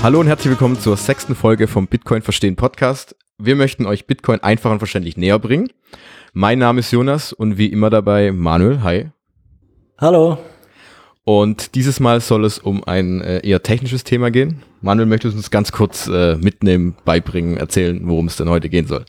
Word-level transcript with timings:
Hallo 0.00 0.20
und 0.20 0.28
herzlich 0.28 0.50
willkommen 0.50 0.78
zur 0.78 0.96
sechsten 0.96 1.34
Folge 1.34 1.66
vom 1.66 1.88
Bitcoin 1.88 2.22
Verstehen 2.22 2.54
Podcast. 2.54 3.16
Wir 3.36 3.56
möchten 3.56 3.84
euch 3.84 4.06
Bitcoin 4.06 4.40
einfach 4.40 4.70
und 4.70 4.78
verständlich 4.78 5.16
näher 5.16 5.40
bringen. 5.40 5.70
Mein 6.32 6.60
Name 6.60 6.80
ist 6.80 6.92
Jonas 6.92 7.32
und 7.32 7.58
wie 7.58 7.66
immer 7.66 7.90
dabei 7.90 8.30
Manuel. 8.30 8.84
Hi. 8.84 9.10
Hallo. 9.98 10.38
Und 11.24 11.74
dieses 11.74 11.98
Mal 11.98 12.20
soll 12.20 12.44
es 12.44 12.60
um 12.60 12.84
ein 12.84 13.20
äh, 13.22 13.40
eher 13.40 13.64
technisches 13.64 14.04
Thema 14.04 14.30
gehen. 14.30 14.62
Manuel, 14.82 15.08
möchtest 15.08 15.34
du 15.34 15.38
uns 15.38 15.50
ganz 15.50 15.72
kurz 15.72 16.06
äh, 16.06 16.36
mitnehmen, 16.36 16.94
beibringen, 17.04 17.56
erzählen, 17.56 18.00
worum 18.04 18.28
es 18.28 18.36
denn 18.36 18.48
heute 18.48 18.68
gehen 18.68 18.86
soll? 18.86 19.04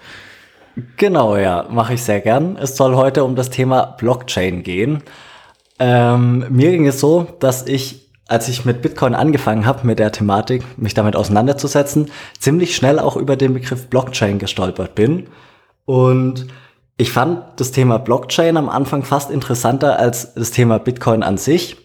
Genau, 0.98 1.38
ja, 1.38 1.68
mache 1.70 1.94
ich 1.94 2.02
sehr 2.02 2.20
gern. 2.20 2.58
Es 2.58 2.76
soll 2.76 2.96
heute 2.96 3.24
um 3.24 3.36
das 3.36 3.52
Thema 3.52 3.96
Blockchain 4.00 4.64
gehen. 4.64 5.04
Ähm, 5.78 6.46
mir 6.50 6.72
ging 6.72 6.88
es 6.88 7.00
so, 7.00 7.28
dass 7.40 7.68
ich 7.68 8.09
als 8.30 8.48
ich 8.48 8.64
mit 8.64 8.82
Bitcoin 8.84 9.16
angefangen 9.16 9.66
habe, 9.66 9.86
mit 9.86 10.00
der 10.00 10.12
Thematik, 10.12 10.64
mich 10.78 10.94
damit 10.94 11.16
auseinanderzusetzen, 11.16 12.12
ziemlich 12.38 12.76
schnell 12.76 13.00
auch 13.00 13.18
über 13.18 13.36
den 13.36 13.56
Begriff 13.56 13.88
Blockchain 13.88 14.38
gestolpert 14.38 14.94
bin. 14.94 15.28
Und 15.86 16.48
ich 16.96 17.12
fand 17.12 17.42
das 17.58 17.72
Thema 17.72 17.98
Blockchain 17.98 18.56
am 18.56 18.70
Anfang 18.70 19.04
fast 19.04 19.32
interessanter 19.32 19.98
als 19.98 20.36
das 20.36 20.52
Thema 20.52 20.78
Bitcoin 20.78 21.24
an 21.24 21.38
sich. 21.38 21.78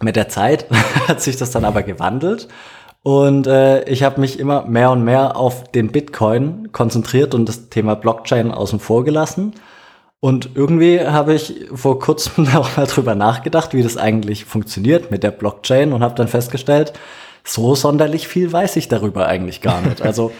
Mit 0.00 0.16
der 0.16 0.30
Zeit 0.30 0.66
hat 1.08 1.20
sich 1.20 1.36
das 1.36 1.50
dann 1.50 1.66
aber 1.66 1.82
gewandelt. 1.82 2.48
Und 3.02 3.46
äh, 3.46 3.84
ich 3.84 4.02
habe 4.02 4.22
mich 4.22 4.38
immer 4.38 4.64
mehr 4.64 4.90
und 4.90 5.04
mehr 5.04 5.36
auf 5.36 5.70
den 5.72 5.92
Bitcoin 5.92 6.72
konzentriert 6.72 7.34
und 7.34 7.46
das 7.46 7.68
Thema 7.68 7.94
Blockchain 7.94 8.50
außen 8.50 8.80
vor 8.80 9.04
gelassen. 9.04 9.52
Und 10.24 10.52
irgendwie 10.54 11.02
habe 11.02 11.34
ich 11.34 11.66
vor 11.74 11.98
kurzem 11.98 12.48
auch 12.54 12.78
mal 12.78 12.86
drüber 12.86 13.14
nachgedacht, 13.14 13.74
wie 13.74 13.82
das 13.82 13.98
eigentlich 13.98 14.46
funktioniert 14.46 15.10
mit 15.10 15.22
der 15.22 15.32
Blockchain 15.32 15.92
und 15.92 16.02
habe 16.02 16.14
dann 16.14 16.28
festgestellt, 16.28 16.94
so 17.44 17.74
sonderlich 17.74 18.26
viel 18.26 18.50
weiß 18.50 18.76
ich 18.76 18.88
darüber 18.88 19.26
eigentlich 19.26 19.60
gar 19.60 19.82
nicht. 19.82 20.00
Also 20.02 20.32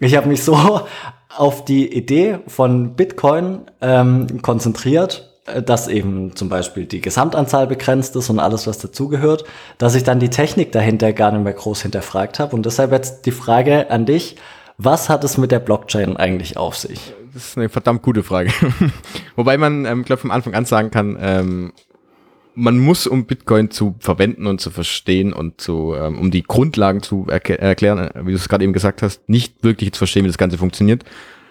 ich 0.00 0.16
habe 0.16 0.28
mich 0.28 0.42
so 0.42 0.80
auf 1.36 1.66
die 1.66 1.92
Idee 1.92 2.38
von 2.46 2.94
Bitcoin 2.94 3.60
ähm, 3.82 4.40
konzentriert, 4.40 5.34
äh, 5.44 5.62
dass 5.62 5.86
eben 5.86 6.34
zum 6.34 6.48
Beispiel 6.48 6.86
die 6.86 7.02
Gesamtanzahl 7.02 7.66
begrenzt 7.66 8.16
ist 8.16 8.30
und 8.30 8.38
alles, 8.38 8.66
was 8.66 8.78
dazugehört, 8.78 9.44
dass 9.76 9.94
ich 9.94 10.02
dann 10.02 10.18
die 10.18 10.30
Technik 10.30 10.72
dahinter 10.72 11.12
gar 11.12 11.30
nicht 11.30 11.44
mehr 11.44 11.52
groß 11.52 11.82
hinterfragt 11.82 12.38
habe. 12.38 12.56
Und 12.56 12.64
deshalb 12.64 12.90
jetzt 12.90 13.26
die 13.26 13.32
Frage 13.32 13.90
an 13.90 14.06
dich, 14.06 14.36
was 14.78 15.10
hat 15.10 15.24
es 15.24 15.36
mit 15.36 15.52
der 15.52 15.58
Blockchain 15.58 16.16
eigentlich 16.16 16.56
auf 16.56 16.78
sich? 16.78 17.12
Das 17.36 17.48
ist 17.48 17.58
eine 17.58 17.68
verdammt 17.68 18.00
gute 18.00 18.22
Frage. 18.22 18.50
Wobei 19.36 19.58
man, 19.58 19.84
ähm, 19.84 20.06
glaube 20.06 20.22
von 20.22 20.30
Anfang 20.30 20.54
an 20.54 20.64
sagen 20.64 20.90
kann, 20.90 21.18
ähm, 21.20 21.72
man 22.54 22.78
muss, 22.78 23.06
um 23.06 23.26
Bitcoin 23.26 23.70
zu 23.70 23.94
verwenden 23.98 24.46
und 24.46 24.58
zu 24.58 24.70
verstehen 24.70 25.34
und 25.34 25.60
zu, 25.60 25.94
ähm, 25.94 26.18
um 26.18 26.30
die 26.30 26.42
Grundlagen 26.42 27.02
zu 27.02 27.26
erk 27.28 27.50
erklären, 27.50 27.98
äh, 27.98 28.26
wie 28.26 28.30
du 28.30 28.38
es 28.38 28.48
gerade 28.48 28.64
eben 28.64 28.72
gesagt 28.72 29.02
hast, 29.02 29.28
nicht 29.28 29.62
wirklich 29.62 29.92
zu 29.92 29.98
verstehen, 29.98 30.24
wie 30.24 30.28
das 30.28 30.38
Ganze 30.38 30.56
funktioniert. 30.56 31.04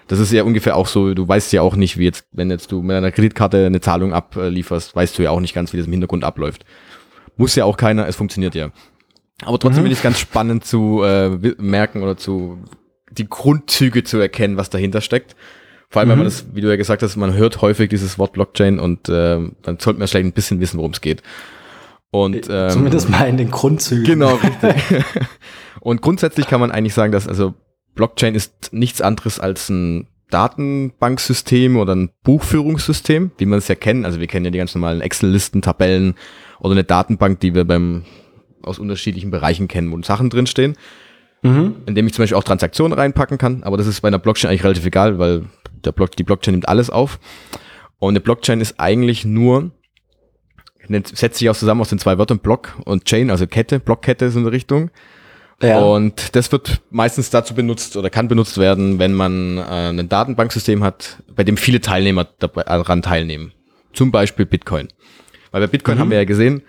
Das 0.08 0.17
ist 0.17 0.31
ja 0.31 0.41
ungefähr 0.41 0.75
auch 0.75 0.88
so, 0.88 1.13
du 1.13 1.28
weißt 1.28 1.53
ja 1.53 1.61
auch 1.61 1.75
nicht, 1.75 2.00
wie 2.00 2.06
jetzt, 2.06 2.25
wenn 2.31 2.50
jetzt 2.50 2.72
du 2.72 2.81
mit 2.81 2.95
einer 2.95 3.11
Kreditkarte 3.11 3.67
eine 3.67 3.80
Zahlung 3.80 4.11
ablieferst, 4.11 4.95
weißt 4.95 5.19
du 5.19 5.22
ja 5.22 5.30
auch 5.30 5.39
nicht 5.39 5.53
ganz, 5.53 5.72
wie 5.72 5.78
das 5.78 5.86
im 5.86 5.91
Hintergrund 5.91 6.23
abläuft. 6.23 6.66
Muss 7.38 7.53
ja 7.53 7.66
auch 7.66 7.78
keiner, 7.78 8.08
es 8.08 8.16
funktioniert 8.16 8.56
ja. 8.56 8.72
Aber 9.44 9.59
trotzdem 9.59 9.83
mhm. 9.83 9.89
finde 9.89 9.91
ich 9.91 10.00
es 10.00 10.03
ganz 10.03 10.17
spannend 10.17 10.66
zu 10.66 11.03
äh, 11.03 11.30
merken 11.59 12.02
oder 12.02 12.17
zu 12.17 12.58
die 13.11 13.30
Grundzüge 13.30 14.03
zu 14.03 14.17
erkennen, 14.17 14.58
was 14.58 14.72
dahinter 14.72 15.02
steckt. 15.02 15.36
Vor 15.95 16.01
allem, 16.01 16.09
mhm. 16.09 16.11
wenn 16.11 16.17
man 16.17 16.25
mhm. 16.25 16.29
das, 16.29 16.45
wie 16.51 16.59
du 16.59 16.67
ja 16.67 16.75
gesagt 16.75 17.03
hast, 17.03 17.15
man 17.15 17.35
hört 17.35 17.61
häufig 17.61 17.89
dieses 17.89 18.19
Wort 18.19 18.33
Blockchain 18.33 18.79
und 18.79 19.07
äh, 19.07 19.39
dann 19.61 19.79
sollte 19.79 19.97
man 19.97 20.09
vielleicht 20.09 20.25
ein 20.25 20.33
bisschen 20.33 20.59
wissen, 20.59 20.77
worum 20.77 20.91
es 20.91 20.99
geht. 20.99 21.23
Und, 22.11 22.49
äh, 22.49 22.65
ähm, 22.65 22.69
Zumindest 22.69 23.09
mal 23.09 23.29
in 23.29 23.38
den 23.38 23.49
Grundzügen. 23.49 24.03
Genau, 24.03 24.35
richtig. 24.35 25.05
und 25.79 26.01
grundsätzlich 26.01 26.47
kann 26.47 26.59
man 26.59 26.69
eigentlich 26.69 26.94
sagen, 26.94 27.13
dass 27.13 27.29
also 27.29 27.53
Blockchain 27.94 28.35
ist 28.35 28.73
nichts 28.73 29.00
anderes 29.00 29.39
als 29.39 29.69
ein 29.69 30.07
Datenbanksystem 30.31 31.78
oder 31.78 31.95
ein 31.95 32.09
Buchführungssystem, 32.23 33.31
wie 33.38 33.45
man 33.45 33.59
es 33.59 33.69
ja 33.69 33.75
kennt. 33.75 34.05
Also 34.05 34.19
wir 34.19 34.28
kennen 34.28 34.44
ja 34.44 34.51
die 34.51 34.57
ganz 34.57 34.75
normalen 34.75 35.00
Excel-Listen, 35.00 35.61
Tabellen 35.61 36.16
oder 36.59 36.73
eine 36.73 36.84
Datenbank, 36.84 37.39
die 37.39 37.55
wir 37.55 37.63
beim 37.63 38.03
aus 38.63 38.79
unterschiedlichen 38.79 39.31
Bereichen 39.31 39.69
kennen, 39.69 39.94
wo 39.94 40.01
Sachen 40.01 40.29
drinstehen 40.29 40.75
mhm. 41.45 41.75
indem 41.85 42.07
ich 42.07 42.13
zum 42.13 42.23
Beispiel 42.23 42.38
auch 42.38 42.44
Transaktionen 42.44 42.97
reinpacken 42.97 43.38
kann. 43.38 43.63
Aber 43.63 43.78
das 43.78 43.88
ist 43.88 44.01
bei 44.01 44.07
einer 44.07 44.19
Blockchain 44.19 44.50
eigentlich 44.50 44.63
relativ 44.63 44.85
egal, 44.85 45.19
weil 45.19 45.44
der 45.85 45.91
Block, 45.91 46.16
die 46.16 46.23
Blockchain 46.23 46.53
nimmt 46.53 46.68
alles 46.68 46.90
auf. 46.90 47.19
Und 48.00 48.09
eine 48.09 48.19
Blockchain 48.19 48.62
ist 48.62 48.79
eigentlich 48.79 49.25
nur, 49.25 49.72
setzt 50.88 51.40
sich 51.40 51.50
auch 51.50 51.56
zusammen 51.56 51.81
aus 51.81 51.90
den 51.90 52.00
zwei 52.00 52.18
Wörtern 52.18 52.40
Block 52.40 52.75
und 52.85 53.06
Chain, 53.06 53.31
also 53.31 53.47
Kette, 53.47 53.79
Blockkette 53.79 54.25
ist 54.25 54.35
in 54.35 54.44
der 54.44 54.51
Richtung. 54.51 54.91
Ja. 55.62 55.79
Und 55.79 56.35
das 56.35 56.51
wird 56.51 56.81
meistens 56.90 57.29
dazu 57.29 57.56
benutzt 57.56 57.96
oder 57.96 58.09
kann 58.09 58.28
benutzt 58.28 58.57
werden, 58.57 59.00
wenn 59.00 59.13
man 59.13 59.57
äh, 59.57 59.90
ein 59.90 60.09
Datenbanksystem 60.09 60.84
hat, 60.84 61.23
bei 61.34 61.44
dem 61.44 61.56
viele 61.56 61.79
Teilnehmer 61.79 62.25
daran 62.25 63.02
teilnehmen. 63.02 63.53
Zum 63.94 64.12
Beispiel 64.12 64.46
Bitcoin. 64.46 64.90
Weil 65.52 65.62
bei 65.62 65.67
Bitcoin 65.67 65.96
mhm. 65.96 66.02
haben 66.02 66.09
wir 66.12 66.17
ja 66.17 66.25
gesehen, 66.25 66.62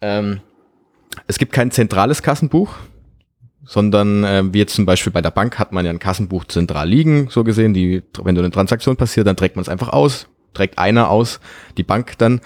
ähm, 0.00 0.40
es 1.26 1.38
gibt 1.38 1.52
kein 1.52 1.70
zentrales 1.70 2.22
Kassenbuch, 2.22 2.74
sondern 3.64 4.24
äh, 4.24 4.42
wie 4.52 4.58
jetzt 4.58 4.74
zum 4.74 4.86
Beispiel 4.86 5.12
bei 5.12 5.22
der 5.22 5.30
Bank 5.30 5.58
hat 5.58 5.72
man 5.72 5.84
ja 5.84 5.90
ein 5.90 5.98
Kassenbuch 5.98 6.44
zentral 6.44 6.88
liegen, 6.88 7.28
so 7.30 7.44
gesehen, 7.44 7.74
die, 7.74 8.02
wenn 8.22 8.34
du 8.34 8.40
eine 8.40 8.50
Transaktion 8.50 8.96
passiert, 8.96 9.26
dann 9.26 9.36
trägt 9.36 9.56
man 9.56 9.62
es 9.62 9.68
einfach 9.68 9.90
aus, 9.90 10.28
trägt 10.54 10.78
einer 10.78 11.10
aus, 11.10 11.40
die 11.76 11.82
Bank 11.84 12.18
dann 12.18 12.40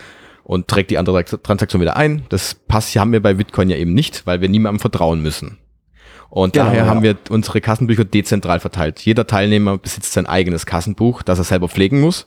und 0.45 0.69
trägt 0.69 0.91
die 0.91 0.99
andere 0.99 1.25
Transaktion 1.25 1.81
wieder 1.81 1.97
ein. 1.97 2.23
Das 2.29 2.55
passt, 2.55 2.95
haben 2.97 3.13
wir 3.13 3.23
bei 3.23 3.35
Bitcoin 3.35 3.71
ja 3.71 3.77
eben 3.77 3.95
nicht, 3.95 4.27
weil 4.27 4.41
wir 4.41 4.49
niemandem 4.49 4.81
vertrauen 4.81 5.23
müssen. 5.23 5.59
Und 6.29 6.53
genau, 6.53 6.67
daher 6.67 6.85
ja. 6.85 6.87
haben 6.87 7.03
wir 7.03 7.17
unsere 7.31 7.61
Kassenbücher 7.61 8.05
dezentral 8.05 8.61
verteilt. 8.61 9.01
Jeder 9.01 9.27
Teilnehmer 9.27 9.79
besitzt 9.79 10.13
sein 10.13 10.27
eigenes 10.27 10.67
Kassenbuch, 10.67 11.23
das 11.23 11.39
er 11.39 11.45
selber 11.45 11.69
pflegen 11.69 12.01
muss. 12.01 12.27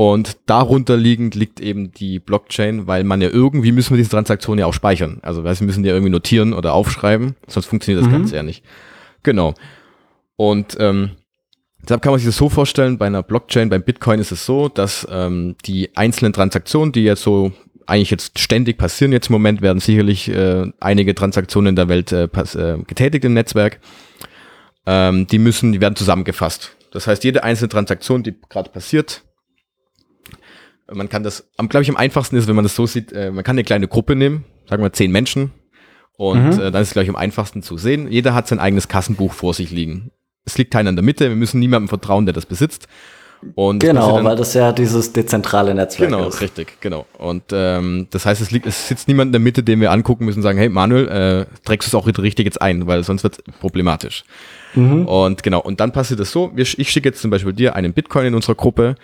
Und 0.00 0.38
darunter 0.46 0.96
liegend 0.96 1.34
liegt 1.34 1.60
eben 1.60 1.92
die 1.92 2.20
Blockchain, 2.20 2.86
weil 2.86 3.04
man 3.04 3.20
ja 3.20 3.28
irgendwie 3.28 3.70
müssen 3.70 3.90
wir 3.90 3.98
diese 3.98 4.08
Transaktion 4.08 4.58
ja 4.58 4.64
auch 4.64 4.72
speichern. 4.72 5.18
Also 5.20 5.44
wir 5.44 5.54
müssen 5.60 5.82
die 5.82 5.90
ja 5.90 5.94
irgendwie 5.94 6.10
notieren 6.10 6.54
oder 6.54 6.72
aufschreiben, 6.72 7.36
sonst 7.46 7.66
funktioniert 7.66 8.02
das 8.02 8.08
mhm. 8.08 8.16
Ganze 8.16 8.36
ja 8.36 8.42
nicht. 8.42 8.64
Genau. 9.22 9.52
Und 10.36 10.74
ähm, 10.80 11.10
deshalb 11.82 12.00
kann 12.00 12.12
man 12.12 12.18
sich 12.18 12.26
das 12.26 12.38
so 12.38 12.48
vorstellen, 12.48 12.96
bei 12.96 13.08
einer 13.08 13.22
Blockchain, 13.22 13.68
beim 13.68 13.82
Bitcoin 13.82 14.20
ist 14.20 14.32
es 14.32 14.46
so, 14.46 14.70
dass 14.70 15.06
ähm, 15.10 15.56
die 15.66 15.94
einzelnen 15.98 16.32
Transaktionen, 16.32 16.92
die 16.92 17.04
jetzt 17.04 17.20
so 17.20 17.52
eigentlich 17.84 18.10
jetzt 18.10 18.38
ständig 18.38 18.78
passieren, 18.78 19.12
jetzt 19.12 19.28
im 19.28 19.34
Moment 19.34 19.60
werden 19.60 19.80
sicherlich 19.80 20.30
äh, 20.30 20.64
einige 20.80 21.14
Transaktionen 21.14 21.68
in 21.68 21.76
der 21.76 21.88
Welt 21.90 22.10
äh, 22.10 22.24
äh, 22.24 22.78
getätigt 22.86 23.26
im 23.26 23.34
Netzwerk, 23.34 23.80
ähm, 24.86 25.26
die 25.26 25.38
müssen, 25.38 25.72
die 25.72 25.82
werden 25.82 25.96
zusammengefasst. 25.96 26.74
Das 26.90 27.06
heißt, 27.06 27.22
jede 27.22 27.44
einzelne 27.44 27.68
Transaktion, 27.68 28.22
die 28.22 28.34
gerade 28.48 28.70
passiert, 28.70 29.24
man 30.92 31.08
kann 31.08 31.22
das, 31.22 31.48
glaube 31.56 31.82
ich, 31.82 31.88
am 31.88 31.96
einfachsten 31.96 32.36
ist, 32.36 32.48
wenn 32.48 32.56
man 32.56 32.64
das 32.64 32.74
so 32.74 32.86
sieht, 32.86 33.12
äh, 33.12 33.30
man 33.30 33.44
kann 33.44 33.54
eine 33.54 33.64
kleine 33.64 33.88
Gruppe 33.88 34.16
nehmen, 34.16 34.44
sagen 34.68 34.82
wir 34.82 34.92
zehn 34.92 35.10
Menschen. 35.10 35.52
Und 36.16 36.56
mhm. 36.56 36.60
äh, 36.60 36.70
dann 36.70 36.82
ist 36.82 36.88
es, 36.88 36.92
glaube 36.92 37.04
ich, 37.04 37.08
am 37.08 37.16
einfachsten 37.16 37.62
zu 37.62 37.78
sehen. 37.78 38.10
Jeder 38.10 38.34
hat 38.34 38.46
sein 38.46 38.60
eigenes 38.60 38.88
Kassenbuch 38.88 39.32
vor 39.32 39.54
sich 39.54 39.70
liegen. 39.70 40.10
Es 40.44 40.58
liegt 40.58 40.70
keiner 40.70 40.90
in 40.90 40.96
der 40.96 41.04
Mitte, 41.04 41.28
wir 41.28 41.36
müssen 41.36 41.60
niemandem 41.60 41.88
vertrauen, 41.88 42.26
der 42.26 42.34
das 42.34 42.46
besitzt. 42.46 42.88
Und 43.54 43.78
genau, 43.78 44.16
dann, 44.16 44.24
weil 44.24 44.36
das 44.36 44.52
ja 44.52 44.72
dieses 44.72 45.14
dezentrale 45.14 45.74
Netzwerk 45.74 46.10
genau, 46.10 46.28
ist. 46.28 46.38
Genau, 46.38 46.42
richtig, 46.42 46.80
genau. 46.80 47.06
Und 47.16 47.44
ähm, 47.52 48.06
das 48.10 48.26
heißt, 48.26 48.40
es, 48.42 48.50
liegt, 48.50 48.66
es 48.66 48.88
sitzt 48.88 49.08
niemand 49.08 49.28
in 49.28 49.32
der 49.32 49.40
Mitte, 49.40 49.62
den 49.62 49.80
wir 49.80 49.92
angucken 49.92 50.26
müssen 50.26 50.40
und 50.40 50.42
sagen, 50.42 50.58
hey 50.58 50.68
Manuel, 50.68 51.08
äh, 51.08 51.46
trägst 51.64 51.90
du 51.90 51.96
es 51.96 52.02
auch 52.02 52.06
richtig 52.06 52.44
jetzt 52.44 52.60
ein, 52.60 52.86
weil 52.86 53.02
sonst 53.02 53.22
wird 53.22 53.38
es 53.38 53.54
problematisch. 53.58 54.24
Mhm. 54.74 55.06
Und 55.06 55.42
genau, 55.42 55.60
und 55.60 55.80
dann 55.80 55.92
passiert 55.92 56.20
es 56.20 56.32
so, 56.32 56.52
wir, 56.54 56.62
ich 56.64 56.90
schicke 56.90 57.08
jetzt 57.08 57.22
zum 57.22 57.30
Beispiel 57.30 57.54
dir 57.54 57.74
einen 57.76 57.94
Bitcoin 57.94 58.26
in 58.26 58.34
unserer 58.34 58.56
Gruppe 58.56 58.96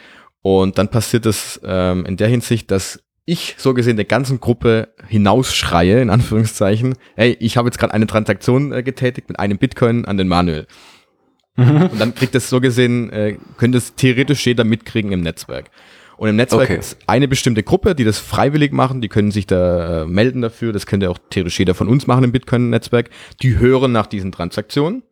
und 0.42 0.78
dann 0.78 0.88
passiert 0.88 1.26
es 1.26 1.60
ähm, 1.64 2.06
in 2.06 2.16
der 2.16 2.28
Hinsicht, 2.28 2.70
dass 2.70 3.02
ich 3.24 3.56
so 3.58 3.74
gesehen 3.74 3.96
der 3.96 4.04
ganzen 4.04 4.40
Gruppe 4.40 4.88
hinausschreie, 5.08 6.00
in 6.00 6.10
Anführungszeichen, 6.10 6.94
hey, 7.16 7.36
ich 7.40 7.56
habe 7.56 7.68
jetzt 7.68 7.78
gerade 7.78 7.92
eine 7.92 8.06
Transaktion 8.06 8.72
äh, 8.72 8.82
getätigt 8.82 9.28
mit 9.28 9.38
einem 9.38 9.58
Bitcoin 9.58 10.04
an 10.04 10.16
den 10.16 10.28
Manuel. 10.28 10.66
Mhm. 11.56 11.88
Und 11.90 12.00
dann 12.00 12.14
kriegt 12.14 12.34
das 12.34 12.48
so 12.48 12.60
gesehen, 12.60 13.10
äh, 13.10 13.36
könnte 13.56 13.78
es 13.78 13.94
theoretisch 13.96 14.46
jeder 14.46 14.64
mitkriegen 14.64 15.10
im 15.10 15.20
Netzwerk. 15.20 15.70
Und 16.16 16.28
im 16.28 16.36
Netzwerk 16.36 16.70
okay. 16.70 16.78
ist 16.78 16.98
eine 17.06 17.28
bestimmte 17.28 17.62
Gruppe, 17.62 17.94
die 17.94 18.04
das 18.04 18.18
freiwillig 18.18 18.72
machen, 18.72 19.00
die 19.00 19.08
können 19.08 19.30
sich 19.30 19.46
da 19.46 20.02
äh, 20.02 20.06
melden 20.06 20.40
dafür, 20.40 20.72
das 20.72 20.86
könnte 20.86 21.10
auch 21.10 21.18
theoretisch 21.30 21.58
jeder 21.58 21.74
von 21.74 21.88
uns 21.88 22.06
machen 22.06 22.24
im 22.24 22.32
Bitcoin-Netzwerk. 22.32 23.10
Die 23.42 23.58
hören 23.58 23.92
nach 23.92 24.06
diesen 24.06 24.32
Transaktionen. 24.32 25.02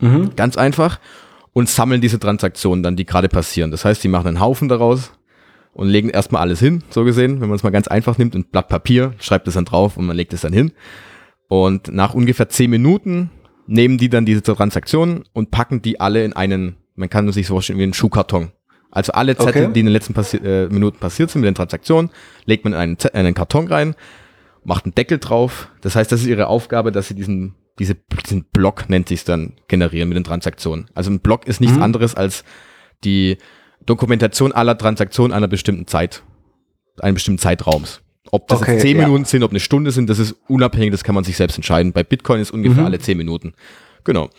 Mhm. 0.00 0.34
Ganz 0.34 0.56
einfach 0.56 0.98
und 1.52 1.68
sammeln 1.68 2.00
diese 2.00 2.18
Transaktionen 2.18 2.82
dann, 2.82 2.96
die 2.96 3.04
gerade 3.04 3.28
passieren. 3.28 3.70
Das 3.70 3.84
heißt, 3.84 4.02
die 4.02 4.08
machen 4.08 4.28
einen 4.28 4.40
Haufen 4.40 4.68
daraus 4.68 5.12
und 5.72 5.88
legen 5.88 6.08
erstmal 6.08 6.42
alles 6.42 6.60
hin, 6.60 6.82
so 6.90 7.04
gesehen, 7.04 7.40
wenn 7.40 7.48
man 7.48 7.56
es 7.56 7.62
mal 7.62 7.70
ganz 7.70 7.88
einfach 7.88 8.18
nimmt, 8.18 8.34
ein 8.34 8.44
Blatt 8.44 8.68
Papier, 8.68 9.14
schreibt 9.18 9.48
es 9.48 9.54
dann 9.54 9.64
drauf 9.64 9.96
und 9.96 10.06
man 10.06 10.16
legt 10.16 10.32
es 10.32 10.42
dann 10.42 10.52
hin. 10.52 10.72
Und 11.48 11.92
nach 11.92 12.14
ungefähr 12.14 12.48
zehn 12.48 12.70
Minuten 12.70 13.30
nehmen 13.66 13.98
die 13.98 14.08
dann 14.08 14.26
diese 14.26 14.42
Transaktionen 14.42 15.24
und 15.32 15.50
packen 15.50 15.82
die 15.82 16.00
alle 16.00 16.24
in 16.24 16.32
einen, 16.32 16.76
man 16.94 17.10
kann 17.10 17.30
sich 17.32 17.46
so 17.46 17.54
vorstellen, 17.54 17.78
wie 17.78 17.84
einen 17.84 17.94
Schuhkarton. 17.94 18.52
Also 18.90 19.12
alle 19.12 19.36
Zettel, 19.36 19.64
okay. 19.64 19.72
die 19.72 19.80
in 19.80 19.86
den 19.86 19.92
letzten 19.92 20.12
passi 20.12 20.36
äh, 20.36 20.68
Minuten 20.68 20.98
passiert 20.98 21.30
sind 21.30 21.40
mit 21.40 21.48
den 21.48 21.54
Transaktionen, 21.54 22.10
legt 22.44 22.64
man 22.64 22.74
in 22.74 22.78
einen, 22.78 22.96
in 23.00 23.20
einen 23.20 23.34
Karton 23.34 23.66
rein, 23.68 23.94
macht 24.64 24.84
einen 24.84 24.94
Deckel 24.94 25.18
drauf. 25.18 25.68
Das 25.80 25.96
heißt, 25.96 26.12
das 26.12 26.20
ist 26.20 26.26
ihre 26.26 26.46
Aufgabe, 26.46 26.92
dass 26.92 27.08
sie 27.08 27.14
diesen 27.14 27.54
diese, 27.78 27.96
diesen 28.24 28.44
Block 28.44 28.88
nennt 28.88 29.08
sich 29.08 29.24
dann 29.24 29.54
generieren 29.68 30.08
mit 30.08 30.16
den 30.16 30.24
Transaktionen. 30.24 30.86
Also 30.94 31.10
ein 31.10 31.20
Block 31.20 31.46
ist 31.46 31.60
nichts 31.60 31.76
Mhm. 31.76 31.82
anderes 31.82 32.14
als 32.14 32.44
die 33.04 33.38
Dokumentation 33.86 34.52
aller 34.52 34.76
Transaktionen 34.78 35.32
einer 35.32 35.48
bestimmten 35.48 35.86
Zeit, 35.86 36.22
eines 37.00 37.14
bestimmten 37.14 37.38
Zeitraums. 37.40 38.00
Ob 38.30 38.46
das 38.48 38.62
Okay, 38.62 38.72
jetzt 38.74 38.82
zehn 38.82 38.96
ja. 38.98 39.04
Minuten 39.06 39.24
sind, 39.24 39.42
ob 39.42 39.50
eine 39.50 39.60
Stunde 39.60 39.90
sind, 39.90 40.08
das 40.08 40.18
ist 40.18 40.36
unabhängig, 40.48 40.92
das 40.92 41.02
kann 41.04 41.14
man 41.14 41.24
sich 41.24 41.36
selbst 41.36 41.56
entscheiden. 41.56 41.92
Bei 41.92 42.02
Bitcoin 42.04 42.40
ist 42.40 42.50
ungefähr 42.52 42.80
Mhm. 42.80 42.86
alle 42.86 42.98
zehn 42.98 43.18
Minuten. 43.18 43.54
Genau. 44.04 44.30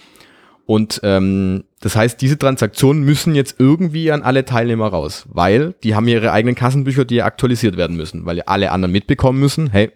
Und 0.65 1.01
ähm, 1.03 1.65
das 1.81 1.97
heißt, 1.97 2.21
diese 2.21 2.37
Transaktionen 2.39 3.03
müssen 3.03 3.35
jetzt 3.35 3.55
irgendwie 3.59 4.11
an 4.11 4.21
alle 4.21 4.45
Teilnehmer 4.45 4.87
raus, 4.87 5.25
weil 5.27 5.73
die 5.83 5.93
haben 5.93 6.07
ihre 6.07 6.31
eigenen 6.31 6.55
Kassenbücher, 6.55 7.03
die 7.03 7.15
ja 7.15 7.25
aktualisiert 7.25 7.75
werden 7.75 7.97
müssen, 7.97 8.25
weil 8.25 8.37
ja 8.37 8.43
alle 8.45 8.71
anderen 8.71 8.93
mitbekommen 8.93 9.39
müssen, 9.41 9.69
hey, 9.69 9.91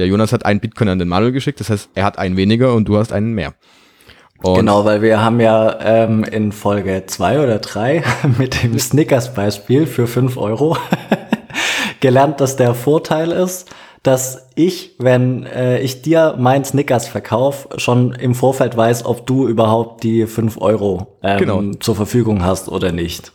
der 0.00 0.08
Jonas 0.08 0.32
hat 0.32 0.44
einen 0.44 0.60
Bitcoin 0.60 0.88
an 0.88 0.98
den 0.98 1.08
Manuel 1.08 1.32
geschickt, 1.32 1.60
das 1.60 1.70
heißt, 1.70 1.90
er 1.94 2.04
hat 2.04 2.18
einen 2.18 2.36
weniger 2.36 2.74
und 2.74 2.86
du 2.86 2.96
hast 2.96 3.12
einen 3.12 3.32
mehr. 3.34 3.54
Und 4.42 4.56
Genau, 4.56 4.84
weil 4.84 5.02
wir 5.02 5.22
haben 5.22 5.38
ja 5.38 5.78
ähm, 5.80 6.24
in 6.24 6.50
Folge 6.52 7.04
zwei 7.06 7.40
oder 7.40 7.58
drei 7.58 8.02
mit 8.38 8.62
dem 8.62 8.78
Snickers-Beispiel 8.78 9.86
für 9.86 10.06
fünf 10.06 10.36
Euro 10.36 10.76
gelernt, 12.00 12.40
dass 12.40 12.56
der 12.56 12.74
Vorteil 12.74 13.30
ist, 13.32 13.68
dass 14.02 14.48
ich, 14.54 14.96
wenn 14.98 15.44
äh, 15.44 15.80
ich 15.80 16.00
dir 16.00 16.36
mein 16.38 16.64
Snickers 16.64 17.06
verkauf, 17.06 17.68
schon 17.76 18.12
im 18.14 18.34
Vorfeld 18.34 18.74
weiß, 18.76 19.04
ob 19.04 19.26
du 19.26 19.46
überhaupt 19.46 20.02
die 20.02 20.26
fünf 20.26 20.56
Euro 20.58 21.18
ähm, 21.22 21.38
Genau. 21.38 21.62
zur 21.80 21.96
Verfügung 21.96 22.42
hast 22.42 22.68
oder 22.68 22.92
nicht. 22.92 23.32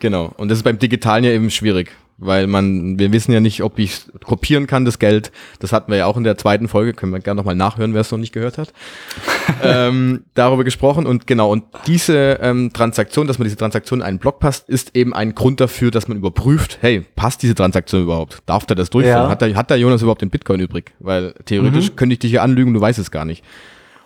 Genau. 0.00 0.32
Und 0.36 0.48
das 0.48 0.58
ist 0.58 0.64
beim 0.64 0.78
Digitalen 0.78 1.22
ja 1.22 1.30
eben 1.30 1.50
schwierig, 1.50 1.92
weil 2.18 2.48
man, 2.48 2.98
wir 2.98 3.12
wissen 3.12 3.32
ja 3.32 3.38
nicht, 3.38 3.62
ob 3.62 3.78
ich 3.78 4.02
kopieren 4.24 4.66
kann, 4.66 4.84
das 4.84 4.98
Geld. 4.98 5.30
Das 5.60 5.72
hatten 5.72 5.90
wir 5.90 5.98
ja 5.98 6.06
auch 6.06 6.16
in 6.16 6.24
der 6.24 6.36
zweiten 6.36 6.66
Folge, 6.66 6.92
können 6.92 7.12
wir 7.12 7.20
gerne 7.20 7.38
nochmal 7.38 7.54
nachhören, 7.54 7.94
wer 7.94 8.00
es 8.00 8.10
noch 8.10 8.18
nicht 8.18 8.32
gehört 8.32 8.58
hat. 8.58 8.72
ähm, 9.62 10.24
darüber 10.34 10.64
gesprochen 10.64 11.06
und 11.06 11.28
genau, 11.28 11.50
und 11.50 11.64
diese 11.86 12.40
ähm, 12.42 12.72
Transaktion, 12.72 13.28
dass 13.28 13.38
man 13.38 13.44
diese 13.44 13.56
Transaktion 13.56 14.00
in 14.00 14.06
einen 14.06 14.18
Block 14.18 14.40
passt, 14.40 14.68
ist 14.68 14.96
eben 14.96 15.14
ein 15.14 15.34
Grund 15.36 15.60
dafür, 15.60 15.92
dass 15.92 16.08
man 16.08 16.18
überprüft, 16.18 16.78
hey, 16.80 17.04
passt 17.14 17.42
diese 17.42 17.54
Transaktion 17.54 18.02
überhaupt? 18.02 18.42
Darf 18.46 18.66
der 18.66 18.76
das 18.76 18.90
durchführen? 18.90 19.22
Ja. 19.24 19.28
Hat, 19.28 19.40
der, 19.40 19.54
hat 19.54 19.70
der 19.70 19.78
Jonas 19.78 20.02
überhaupt 20.02 20.22
den 20.22 20.30
Bitcoin 20.30 20.60
übrig? 20.60 20.92
Weil 20.98 21.34
theoretisch 21.44 21.94
könnte 21.94 22.14
ich 22.14 22.18
dich 22.18 22.32
ja 22.32 22.42
anlügen, 22.42 22.74
du 22.74 22.80
weißt 22.80 22.98
es 22.98 23.12
gar 23.12 23.24
nicht. 23.24 23.44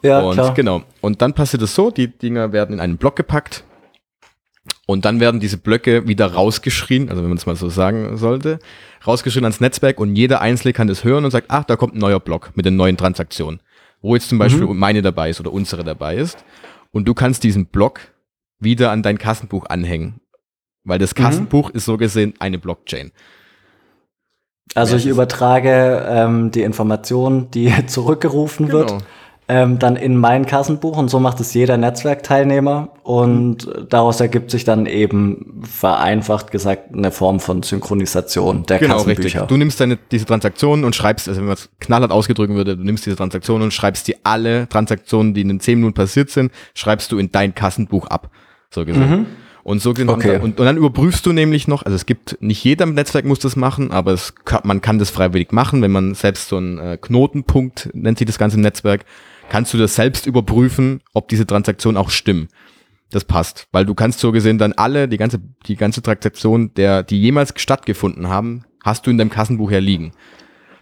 Ja, 0.02 0.20
und 0.20 0.34
klar. 0.34 0.52
genau. 0.52 0.82
Und 1.00 1.22
dann 1.22 1.32
passiert 1.32 1.62
es 1.62 1.74
so, 1.74 1.90
die 1.90 2.08
Dinger 2.08 2.52
werden 2.52 2.74
in 2.74 2.80
einen 2.80 2.98
Block 2.98 3.16
gepackt 3.16 3.64
und 4.87 5.05
dann 5.05 5.20
werden 5.20 5.40
diese 5.40 5.58
Blöcke 5.58 6.06
wieder 6.08 6.32
rausgeschrien, 6.32 7.08
also 7.08 7.23
wenn 7.23 7.29
man 7.29 7.38
es 7.38 7.46
mal 7.46 7.56
so 7.56 7.69
sagen 7.69 8.17
sollte, 8.17 8.58
rausgeschrien 9.06 9.44
ans 9.44 9.61
Netzwerk 9.61 10.00
und 10.00 10.17
jeder 10.17 10.40
Einzelne 10.40 10.73
kann 10.73 10.88
das 10.88 11.05
hören 11.05 11.25
und 11.25 11.31
sagt, 11.31 11.46
ach, 11.50 11.64
da 11.64 11.76
kommt 11.76 11.94
ein 11.94 11.99
neuer 11.99 12.20
Block 12.20 12.50
mit 12.55 12.67
den 12.67 12.76
neuen 12.76 12.96
Transaktionen, 12.96 13.61
wo 14.00 14.14
jetzt 14.14 14.29
zum 14.29 14.38
Beispiel 14.38 14.67
meine 14.67 15.02
dabei 15.02 15.31
ist 15.31 15.40
oder 15.40 15.52
unsere 15.52 15.84
dabei 15.84 16.17
ist. 16.17 16.44
Und 16.90 17.06
du 17.06 17.14
kannst 17.14 17.44
diesen 17.44 17.67
Block 17.67 18.00
wieder 18.58 18.90
an 18.90 19.02
dein 19.02 19.19
Kassenbuch 19.19 19.67
anhängen, 19.67 20.20
weil 20.84 20.99
das 20.99 21.14
Kassenbuch 21.14 21.70
ist 21.70 21.84
so 21.84 21.96
gesehen 21.96 22.34
eine 22.38 22.58
Blockchain. 22.58 23.12
Also 24.75 24.96
ich 24.96 25.06
übertrage 25.06 26.05
ähm, 26.08 26.50
die 26.50 26.62
Information, 26.62 27.50
die 27.50 27.73
zurückgerufen 27.87 28.67
Genau. 28.67 28.79
wird, 28.79 29.05
ähm, 29.48 29.78
dann 29.78 29.96
in 29.96 30.16
mein 30.16 30.46
Kassenbuch 30.46 30.96
und 30.96 31.08
so 31.08 31.18
macht 31.18 31.40
es 31.40 31.52
jeder 31.52 31.76
Netzwerkteilnehmer 31.76 32.88
und 33.02 33.68
daraus 33.88 34.20
ergibt 34.20 34.50
sich 34.50 34.64
dann 34.64 34.86
eben 34.86 35.62
vereinfacht 35.64 36.50
gesagt 36.52 36.94
eine 36.94 37.10
Form 37.10 37.40
von 37.40 37.62
Synchronisation 37.62 38.64
der 38.66 38.78
Genau, 38.78 38.96
richtig. 38.98 39.16
Kassenbücher. 39.16 39.46
Du 39.46 39.56
nimmst 39.56 39.80
deine, 39.80 39.98
diese 40.10 40.26
Transaktionen 40.26 40.84
und 40.84 40.94
schreibst, 40.94 41.28
also 41.28 41.40
wenn 41.40 41.48
man 41.48 41.54
es 41.54 41.68
knallhart 41.80 42.12
ausgedrücken 42.12 42.54
würde, 42.54 42.76
du 42.76 42.84
nimmst 42.84 43.04
diese 43.04 43.16
Transaktionen 43.16 43.64
und 43.64 43.72
schreibst 43.72 44.06
die 44.08 44.24
alle 44.24 44.68
Transaktionen, 44.68 45.34
die 45.34 45.40
in 45.42 45.48
den 45.48 45.60
10 45.60 45.78
Minuten 45.78 45.94
passiert 45.94 46.30
sind, 46.30 46.52
schreibst 46.74 47.10
du 47.12 47.18
in 47.18 47.32
dein 47.32 47.54
Kassenbuch 47.54 48.06
ab. 48.06 48.30
So 48.70 48.84
gesehen. 48.84 49.26
Und 49.64 49.80
so 49.80 49.92
gesehen, 49.92 50.06
Mhm. 50.08 50.14
Okay. 50.14 50.36
und, 50.36 50.58
und 50.58 50.64
dann 50.66 50.76
überprüfst 50.76 51.24
du 51.24 51.32
nämlich 51.32 51.68
noch, 51.68 51.84
also 51.84 51.94
es 51.94 52.06
gibt, 52.06 52.36
nicht 52.40 52.64
jeder 52.64 52.84
im 52.84 52.94
Netzwerk 52.94 53.24
muss 53.24 53.38
das 53.38 53.54
machen, 53.54 53.92
aber 53.92 54.12
es, 54.12 54.34
man 54.64 54.80
kann 54.80 54.98
das 54.98 55.10
freiwillig 55.10 55.52
machen, 55.52 55.82
wenn 55.82 55.92
man 55.92 56.14
selbst 56.14 56.48
so 56.48 56.56
einen 56.56 56.78
äh, 56.78 56.98
Knotenpunkt, 57.00 57.90
nennt 57.92 58.18
sich 58.18 58.26
das 58.26 58.38
Ganze 58.38 58.56
im 58.56 58.62
Netzwerk, 58.62 59.04
kannst 59.48 59.72
du 59.74 59.78
das 59.78 59.94
selbst 59.94 60.26
überprüfen, 60.26 61.00
ob 61.12 61.28
diese 61.28 61.46
Transaktionen 61.46 61.96
auch 61.96 62.10
stimmen. 62.10 62.48
Das 63.10 63.24
passt, 63.24 63.68
weil 63.72 63.84
du 63.84 63.94
kannst 63.94 64.20
so 64.20 64.32
gesehen 64.32 64.56
dann 64.56 64.72
alle, 64.72 65.06
die 65.06 65.18
ganze, 65.18 65.38
die 65.66 65.76
ganze 65.76 66.00
Transaktion, 66.00 66.72
der, 66.74 67.02
die 67.02 67.20
jemals 67.20 67.52
stattgefunden 67.56 68.28
haben, 68.28 68.64
hast 68.82 69.06
du 69.06 69.10
in 69.10 69.18
deinem 69.18 69.28
Kassenbuch 69.28 69.70
ja 69.70 69.80
liegen. 69.80 70.12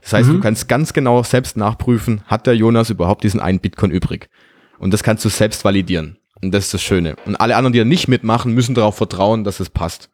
Das 0.00 0.12
heißt, 0.12 0.30
du 0.30 0.40
kannst 0.40 0.68
ganz 0.68 0.92
genau 0.92 1.22
selbst 1.22 1.56
nachprüfen, 1.56 2.22
hat 2.26 2.46
der 2.46 2.56
Jonas 2.56 2.88
überhaupt 2.88 3.24
diesen 3.24 3.40
einen 3.40 3.60
Bitcoin 3.60 3.90
übrig? 3.90 4.30
Und 4.78 4.94
das 4.94 5.02
kannst 5.02 5.24
du 5.24 5.28
selbst 5.28 5.64
validieren. 5.64 6.18
Und 6.40 6.54
das 6.54 6.66
ist 6.66 6.74
das 6.74 6.82
Schöne. 6.82 7.16
Und 7.26 7.36
alle 7.36 7.56
anderen, 7.56 7.72
die 7.72 7.80
da 7.80 7.84
nicht 7.84 8.08
mitmachen, 8.08 8.54
müssen 8.54 8.74
darauf 8.74 8.96
vertrauen, 8.96 9.44
dass 9.44 9.60
es 9.60 9.68
passt. 9.68 10.10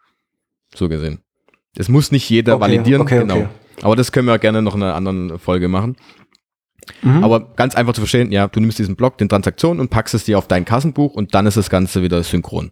So 0.74 0.88
gesehen. 0.88 1.20
Das 1.76 1.88
muss 1.88 2.10
nicht 2.10 2.28
jeder 2.28 2.54
Okay, 2.54 2.62
validieren, 2.62 3.02
okay, 3.02 3.20
genau. 3.20 3.34
okay. 3.36 3.48
Aber 3.82 3.94
das 3.94 4.10
können 4.10 4.26
wir 4.26 4.38
gerne 4.38 4.62
noch 4.62 4.74
in 4.74 4.82
einer 4.82 4.94
anderen 4.94 5.38
Folge 5.38 5.68
machen. 5.68 5.96
Mhm. 7.02 7.24
Aber 7.24 7.40
ganz 7.56 7.74
einfach 7.74 7.94
zu 7.94 8.00
verstehen, 8.00 8.32
ja, 8.32 8.48
du 8.48 8.60
nimmst 8.60 8.78
diesen 8.78 8.96
Block, 8.96 9.18
den 9.18 9.28
Transaktionen 9.28 9.80
und 9.80 9.90
packst 9.90 10.14
es 10.14 10.24
dir 10.24 10.38
auf 10.38 10.46
dein 10.46 10.64
Kassenbuch 10.64 11.14
und 11.14 11.34
dann 11.34 11.46
ist 11.46 11.56
das 11.56 11.70
Ganze 11.70 12.02
wieder 12.02 12.22
synchron. 12.22 12.70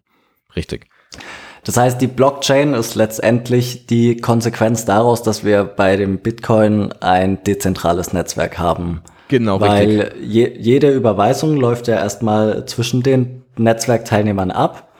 Richtig. 0.57 0.87
Das 1.65 1.77
heißt, 1.79 2.01
die 2.01 2.07
Blockchain 2.07 2.75
ist 2.75 2.95
letztendlich 2.95 3.87
die 3.87 4.17
Konsequenz 4.19 4.85
daraus, 4.85 5.23
dass 5.23 5.45
wir 5.45 5.65
bei 5.65 5.97
dem 5.97 6.19
Bitcoin 6.19 6.93
ein 7.01 7.43
dezentrales 7.43 8.13
Netzwerk 8.13 8.59
haben. 8.59 9.01
Genau, 9.29 9.57
richtig. 9.57 9.99
Weil 9.99 10.15
je, 10.21 10.53
jede 10.59 10.91
Überweisung 10.91 11.57
läuft 11.57 11.89
ja 11.89 11.97
erstmal 11.97 12.67
zwischen 12.67 13.03
den 13.03 13.43
Netzwerkteilnehmern 13.57 14.51
ab. 14.51 14.94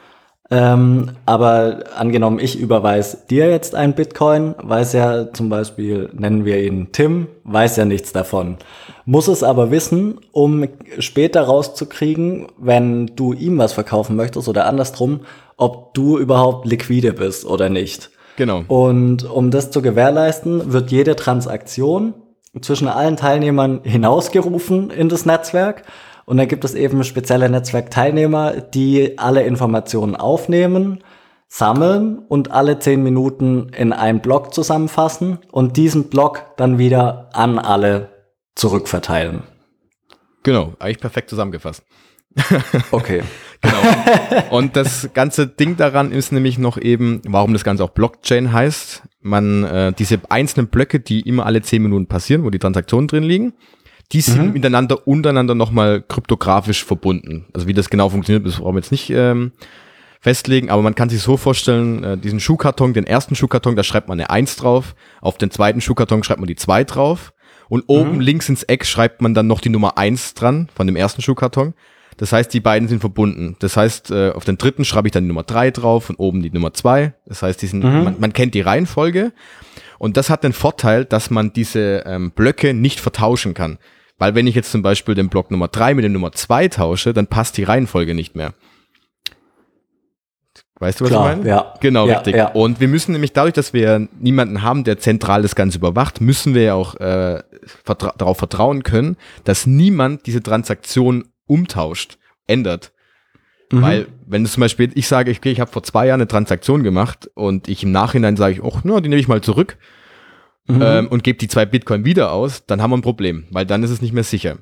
Ähm, 0.51 1.11
aber 1.25 1.85
angenommen, 1.95 2.39
ich 2.39 2.59
überweise 2.59 3.17
dir 3.29 3.49
jetzt 3.49 3.73
ein 3.73 3.93
Bitcoin, 3.93 4.53
weiß 4.61 4.93
ja 4.93 5.33
zum 5.33 5.49
Beispiel, 5.49 6.09
nennen 6.13 6.45
wir 6.45 6.61
ihn 6.61 6.89
Tim, 6.91 7.27
weiß 7.45 7.77
ja 7.77 7.85
nichts 7.85 8.13
davon. 8.13 8.57
Muss 9.05 9.27
es 9.27 9.41
aber 9.41 9.71
wissen, 9.71 10.19
um 10.31 10.67
später 10.99 11.41
rauszukriegen, 11.41 12.47
wenn 12.59 13.07
du 13.15 13.33
ihm 13.33 13.57
was 13.57 13.73
verkaufen 13.73 14.15
möchtest 14.15 14.47
oder 14.47 14.67
andersrum, 14.67 15.21
ob 15.57 15.95
du 15.95 16.19
überhaupt 16.19 16.67
liquide 16.67 17.13
bist 17.13 17.45
oder 17.45 17.69
nicht. 17.69 18.11
Genau. 18.37 18.63
Und 18.67 19.29
um 19.29 19.49
das 19.49 19.71
zu 19.71 19.81
gewährleisten, 19.81 20.73
wird 20.73 20.91
jede 20.91 21.15
Transaktion 21.15 22.13
zwischen 22.61 22.87
allen 22.87 23.17
Teilnehmern 23.17 23.81
hinausgerufen 23.83 24.89
in 24.89 25.09
das 25.09 25.25
Netzwerk. 25.25 25.83
Und 26.25 26.37
dann 26.37 26.47
gibt 26.47 26.65
es 26.65 26.73
eben 26.73 27.03
spezielle 27.03 27.49
Netzwerkteilnehmer, 27.49 28.61
die 28.61 29.17
alle 29.17 29.43
Informationen 29.43 30.15
aufnehmen, 30.15 31.03
sammeln 31.47 32.19
und 32.27 32.51
alle 32.51 32.79
zehn 32.79 33.03
Minuten 33.03 33.69
in 33.69 33.93
einen 33.93 34.19
Block 34.21 34.53
zusammenfassen 34.53 35.39
und 35.51 35.77
diesen 35.77 36.09
Block 36.09 36.43
dann 36.57 36.77
wieder 36.79 37.29
an 37.33 37.59
alle 37.59 38.09
zurückverteilen. 38.55 39.43
Genau. 40.43 40.73
Eigentlich 40.79 40.99
perfekt 40.99 41.29
zusammengefasst. 41.29 41.83
Okay. 42.91 43.23
Genau. 43.61 43.77
Und 44.51 44.75
das 44.75 45.09
ganze 45.13 45.47
Ding 45.47 45.77
daran 45.77 46.11
ist 46.11 46.31
nämlich 46.31 46.57
noch 46.57 46.77
eben, 46.77 47.21
warum 47.25 47.53
das 47.53 47.63
Ganze 47.63 47.83
auch 47.83 47.91
Blockchain 47.91 48.51
heißt. 48.51 49.03
Man, 49.21 49.63
äh, 49.63 49.93
diese 49.97 50.19
einzelnen 50.29 50.67
Blöcke, 50.67 50.99
die 50.99 51.21
immer 51.21 51.45
alle 51.45 51.61
10 51.61 51.81
Minuten 51.81 52.07
passieren, 52.07 52.43
wo 52.43 52.49
die 52.49 52.59
Transaktionen 52.59 53.07
drin 53.07 53.23
liegen, 53.23 53.53
die 54.11 54.21
sind 54.21 54.53
miteinander 54.53 55.07
untereinander 55.07 55.55
nochmal 55.55 56.01
kryptografisch 56.01 56.83
verbunden. 56.85 57.45
Also 57.53 57.67
wie 57.67 57.73
das 57.73 57.89
genau 57.89 58.09
funktioniert, 58.09 58.45
das 58.45 58.57
brauchen 58.57 58.75
wir 58.75 58.79
jetzt 58.79 58.91
nicht 58.91 59.09
ähm, 59.09 59.51
festlegen, 60.21 60.69
aber 60.69 60.81
man 60.81 60.95
kann 60.95 61.09
sich 61.09 61.21
so 61.21 61.37
vorstellen, 61.37 62.03
äh, 62.03 62.17
diesen 62.17 62.39
Schuhkarton, 62.39 62.93
den 62.93 63.05
ersten 63.05 63.35
Schuhkarton, 63.35 63.75
da 63.75 63.83
schreibt 63.83 64.07
man 64.07 64.19
eine 64.19 64.29
1 64.29 64.57
drauf, 64.57 64.95
auf 65.21 65.37
den 65.37 65.51
zweiten 65.51 65.81
Schuhkarton 65.81 66.23
schreibt 66.23 66.39
man 66.39 66.47
die 66.47 66.55
2 66.55 66.83
drauf 66.83 67.33
und 67.67 67.83
oben 67.87 68.21
links 68.21 68.49
ins 68.49 68.63
Eck 68.63 68.85
schreibt 68.85 69.21
man 69.21 69.33
dann 69.33 69.47
noch 69.47 69.59
die 69.59 69.69
Nummer 69.69 69.97
1 69.97 70.35
dran 70.35 70.69
von 70.75 70.87
dem 70.87 70.95
ersten 70.95 71.21
Schuhkarton. 71.21 71.73
Das 72.17 72.31
heißt, 72.31 72.53
die 72.53 72.61
beiden 72.61 72.87
sind 72.87 73.01
verbunden. 73.01 73.57
Das 73.59 73.75
heißt, 73.75 74.11
äh, 74.11 74.31
auf 74.31 74.45
den 74.45 74.57
dritten 74.57 74.85
schreibe 74.85 75.07
ich 75.07 75.11
dann 75.11 75.23
die 75.23 75.27
Nummer 75.27 75.43
3 75.43 75.71
drauf 75.71 76.09
und 76.09 76.15
oben 76.15 76.41
die 76.41 76.49
Nummer 76.49 76.73
2. 76.73 77.13
Das 77.25 77.41
heißt, 77.41 77.61
die 77.61 77.67
sind, 77.67 77.83
man, 77.83 78.15
man 78.19 78.31
kennt 78.33 78.53
die 78.53 78.61
Reihenfolge. 78.61 79.33
Und 79.99 80.17
das 80.17 80.29
hat 80.29 80.43
den 80.43 80.53
Vorteil, 80.53 81.05
dass 81.05 81.29
man 81.29 81.53
diese 81.53 82.03
ähm, 82.05 82.31
Blöcke 82.31 82.73
nicht 82.73 82.99
vertauschen 82.99 83.53
kann. 83.53 83.77
Weil 84.17 84.35
wenn 84.35 84.47
ich 84.47 84.55
jetzt 84.55 84.71
zum 84.71 84.81
Beispiel 84.81 85.15
den 85.15 85.29
Block 85.29 85.51
Nummer 85.51 85.67
3 85.67 85.93
mit 85.93 86.05
dem 86.05 86.13
Nummer 86.13 86.31
2 86.31 86.69
tausche, 86.69 87.13
dann 87.13 87.27
passt 87.27 87.57
die 87.57 87.63
Reihenfolge 87.63 88.13
nicht 88.13 88.35
mehr. 88.35 88.53
Weißt 90.79 90.99
du, 90.99 91.05
was 91.05 91.11
Klar, 91.11 91.31
ich 91.31 91.37
meine? 91.37 91.49
ja. 91.49 91.73
Genau, 91.79 92.07
Ja, 92.07 92.15
richtig. 92.15 92.35
ja. 92.35 92.47
Und 92.51 92.81
wir 92.81 92.89
müssen 92.89 93.13
nämlich 93.13 93.31
dadurch, 93.31 93.53
dass 93.53 93.71
wir 93.71 94.07
niemanden 94.19 94.61
haben, 94.61 94.83
der 94.83 94.99
zentral 94.99 95.41
das 95.41 95.55
Ganze 95.55 95.77
überwacht, 95.77 96.19
müssen 96.19 96.53
wir 96.53 96.63
ja 96.63 96.73
auch 96.73 96.95
äh, 96.95 97.41
vertra 97.83 98.13
darauf 98.17 98.37
vertrauen 98.37 98.83
können, 98.83 99.15
dass 99.45 99.65
niemand 99.65 100.25
diese 100.25 100.43
Transaktion 100.43 101.29
umtauscht, 101.47 102.17
ändert. 102.47 102.91
Mhm. 103.71 103.81
Weil, 103.81 104.07
wenn 104.27 104.43
du 104.43 104.49
zum 104.49 104.61
Beispiel, 104.61 104.91
ich 104.95 105.07
sage, 105.07 105.31
okay, 105.31 105.51
ich 105.51 105.59
habe 105.59 105.71
vor 105.71 105.83
zwei 105.83 106.07
Jahren 106.07 106.21
eine 106.21 106.27
Transaktion 106.27 106.83
gemacht 106.83 107.29
und 107.33 107.67
ich 107.67 107.83
im 107.83 107.91
Nachhinein 107.91 108.37
sage 108.37 108.53
ich, 108.53 108.63
oh, 108.63 108.79
na, 108.83 108.99
die 109.01 109.09
nehme 109.09 109.19
ich 109.19 109.27
mal 109.27 109.41
zurück 109.41 109.77
Mhm. 110.67 110.81
ähm, 110.81 111.07
und 111.09 111.23
gebe 111.23 111.37
die 111.37 111.47
zwei 111.47 111.65
Bitcoin 111.65 112.05
wieder 112.05 112.31
aus, 112.31 112.65
dann 112.65 112.81
haben 112.81 112.89
wir 112.89 112.97
ein 112.97 113.03
Problem, 113.03 113.45
weil 113.51 113.67
dann 113.67 113.83
ist 113.83 113.91
es 113.91 114.01
nicht 114.01 114.13
mehr 114.13 114.23
sicher. 114.23 114.57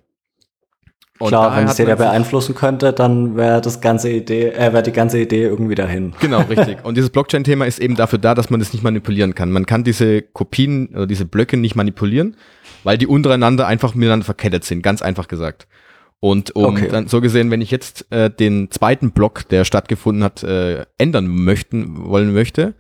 Und 1.20 1.30
Klar, 1.30 1.56
wenn 1.56 1.68
es 1.68 1.78
jeder 1.78 1.96
beeinflussen 1.96 2.56
könnte, 2.56 2.92
dann 2.92 3.38
wäre 3.38 3.62
das 3.62 3.80
ganze 3.80 4.10
Idee, 4.10 4.50
äh, 4.50 4.74
wäre 4.74 4.84
die 4.84 4.92
ganze 4.92 5.20
Idee 5.20 5.44
irgendwie 5.44 5.76
dahin. 5.76 6.14
Genau, 6.20 6.42
richtig. 6.50 6.84
Und 6.84 6.98
dieses 6.98 7.12
Blockchain-Thema 7.12 7.66
ist 7.66 7.80
eben 7.80 7.96
dafür 7.96 8.20
da, 8.20 8.34
dass 8.36 8.50
man 8.50 8.60
das 8.60 8.74
nicht 8.74 8.84
manipulieren 8.84 9.34
kann. 9.34 9.52
Man 9.52 9.66
kann 9.66 9.86
diese 9.86 10.22
Kopien 10.24 10.88
oder 10.88 11.08
diese 11.08 11.26
Blöcke 11.26 11.56
nicht 11.56 11.76
manipulieren, 11.76 12.36
weil 12.84 12.98
die 12.98 13.08
untereinander 13.08 13.68
einfach 13.68 13.96
miteinander 13.96 14.26
verkettet 14.26 14.66
sind, 14.66 14.82
ganz 14.82 15.02
einfach 15.02 15.30
gesagt. 15.30 15.68
Und 16.20 16.56
um 16.56 16.76
okay. 16.76 16.88
dann 16.90 17.08
so 17.08 17.20
gesehen, 17.20 17.52
wenn 17.52 17.62
ich 17.62 17.72
jetzt 17.72 18.12
äh, 18.12 18.30
den 18.30 18.72
zweiten 18.72 19.12
Block, 19.12 19.48
der 19.50 19.66
stattgefunden 19.66 20.24
hat, 20.24 20.44
äh, 20.44 20.86
ändern 20.98 21.28
möchten, 21.28 22.06
wollen 22.06 22.34
möchte, 22.34 22.76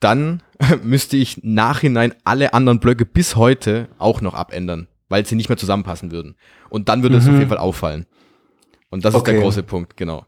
dann 0.00 0.42
müsste 0.82 1.16
ich 1.16 1.42
nachhinein 1.42 2.14
alle 2.24 2.54
anderen 2.54 2.80
Blöcke 2.80 3.04
bis 3.04 3.36
heute 3.36 3.88
auch 3.98 4.20
noch 4.20 4.34
abändern 4.34 4.88
weil 5.14 5.24
sie 5.26 5.36
nicht 5.36 5.48
mehr 5.48 5.58
zusammenpassen 5.58 6.10
würden. 6.10 6.36
Und 6.70 6.88
dann 6.88 7.02
würde 7.02 7.14
mhm. 7.14 7.22
es 7.22 7.28
auf 7.28 7.34
jeden 7.34 7.48
Fall 7.48 7.58
auffallen. 7.58 8.06
Und 8.90 9.04
das 9.04 9.14
okay. 9.14 9.30
ist 9.30 9.34
der 9.34 9.42
große 9.42 9.62
Punkt, 9.62 9.96
genau. 9.96 10.26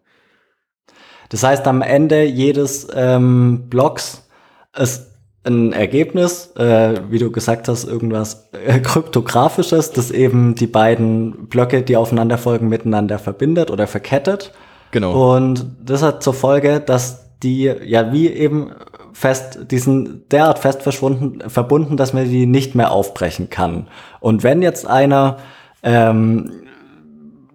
Das 1.29 1.43
heißt, 1.43 1.67
am 1.67 1.83
Ende 1.83 2.25
jedes 2.25 2.87
ähm, 2.95 3.69
Blocks 3.69 4.29
ist 4.77 5.11
ein 5.47 5.73
Ergebnis, 5.73 6.53
äh, 6.57 7.01
wie 7.09 7.19
du 7.19 7.31
gesagt 7.31 7.69
hast, 7.69 7.85
irgendwas 7.85 8.49
äh, 8.53 8.81
kryptografisches, 8.81 9.93
das 9.93 10.11
eben 10.11 10.55
die 10.55 10.67
beiden 10.67 11.49
Blöcke, 11.49 11.83
die 11.83 11.97
aufeinander 11.97 12.39
folgen, 12.39 12.69
miteinander 12.69 13.19
verbindet 13.19 13.71
oder 13.71 13.87
verkettet. 13.87 14.53
Genau. 14.91 15.37
Und 15.37 15.67
das 15.85 16.03
hat 16.03 16.23
zur 16.23 16.35
Folge, 16.35 16.81
dass 16.81 17.39
die 17.43 17.65
ja 17.65 18.13
wie 18.13 18.29
eben 18.29 18.73
fest, 19.13 19.71
diesen 19.71 20.29
derart 20.29 20.59
fest 20.59 20.83
verschwunden, 20.83 21.49
verbunden, 21.49 21.97
dass 21.97 22.13
man 22.13 22.29
die 22.29 22.47
nicht 22.47 22.75
mehr 22.75 22.91
aufbrechen 22.91 23.51
kann. 23.51 23.89
Und 24.21 24.43
wenn 24.43 24.63
jetzt 24.63 24.87
einer 24.87 25.39
ähm, 25.83 26.51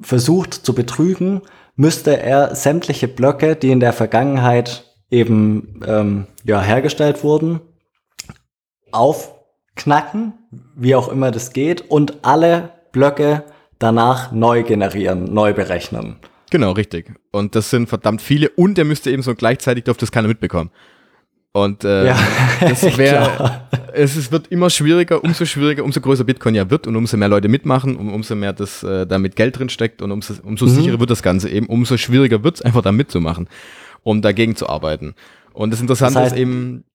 versucht 0.02 0.54
zu 0.54 0.74
betrügen, 0.74 1.42
müsste 1.76 2.20
er 2.20 2.56
sämtliche 2.56 3.08
Blöcke, 3.08 3.56
die 3.56 3.72
in 3.72 3.80
der 3.80 3.94
Vergangenheit 3.94 4.86
eben 5.10 5.82
ähm, 5.86 6.28
ja, 6.44 6.62
hergestellt 6.62 7.24
wurden, 7.24 7.60
aufknacken, 8.92 10.34
wie 10.76 10.96
auch 10.96 11.10
immer 11.10 11.32
das 11.32 11.54
geht, 11.54 11.90
und 11.90 12.24
alle 12.24 12.72
Blöcke 12.92 13.44
danach 13.80 14.32
neu 14.32 14.64
generieren, 14.64 15.34
neu 15.34 15.54
berechnen. 15.54 16.18
Genau, 16.52 16.72
richtig. 16.72 17.14
Und 17.32 17.56
das 17.56 17.70
sind 17.70 17.88
verdammt 17.88 18.22
viele 18.22 18.50
und 18.50 18.78
er 18.78 18.86
müsste 18.86 19.10
eben 19.10 19.24
so 19.24 19.36
gleichzeitig, 19.36 19.86
darf 19.86 19.98
das 19.98 20.12
keiner 20.12 20.28
mitbekommen. 20.28 20.70
Und 21.54 21.84
äh, 21.84 22.08
ja, 22.08 22.20
das 22.62 22.84
wäre, 22.98 23.68
es, 23.94 24.16
es 24.16 24.32
wird 24.32 24.48
immer 24.48 24.70
schwieriger, 24.70 25.24
umso 25.24 25.46
schwieriger, 25.46 25.84
umso 25.84 26.00
größer 26.00 26.24
Bitcoin 26.24 26.56
ja 26.56 26.70
wird 26.70 26.88
und 26.88 26.96
umso 26.96 27.18
mehr 27.18 27.28
Leute 27.28 27.50
mitmachen 27.50 27.96
und 27.96 28.10
umso 28.10 28.36
mehr 28.36 28.54
das 28.54 28.84
äh, 28.84 29.06
damit 29.06 29.36
Geld 29.36 29.60
drin 29.60 29.70
steckt 29.70 30.02
und 30.02 30.12
umso, 30.12 30.34
umso 30.44 30.66
mhm. 30.66 30.70
sicherer 30.70 31.00
wird 31.00 31.10
das 31.10 31.24
Ganze 31.24 31.50
eben, 31.50 31.68
umso 31.68 31.98
schwieriger 31.98 32.44
wird 32.44 32.56
es 32.56 32.62
einfach 32.62 32.82
da 32.82 32.92
mitzumachen, 32.92 33.50
um 34.04 34.22
dagegen 34.22 34.56
zu 34.56 34.70
arbeiten. 34.70 35.16
Und 35.54 35.72
das 35.72 35.82
Interessante 35.82 36.16
das 36.16 36.24
heißt, 36.24 36.36
ist 36.36 36.42
eben, 36.42 36.86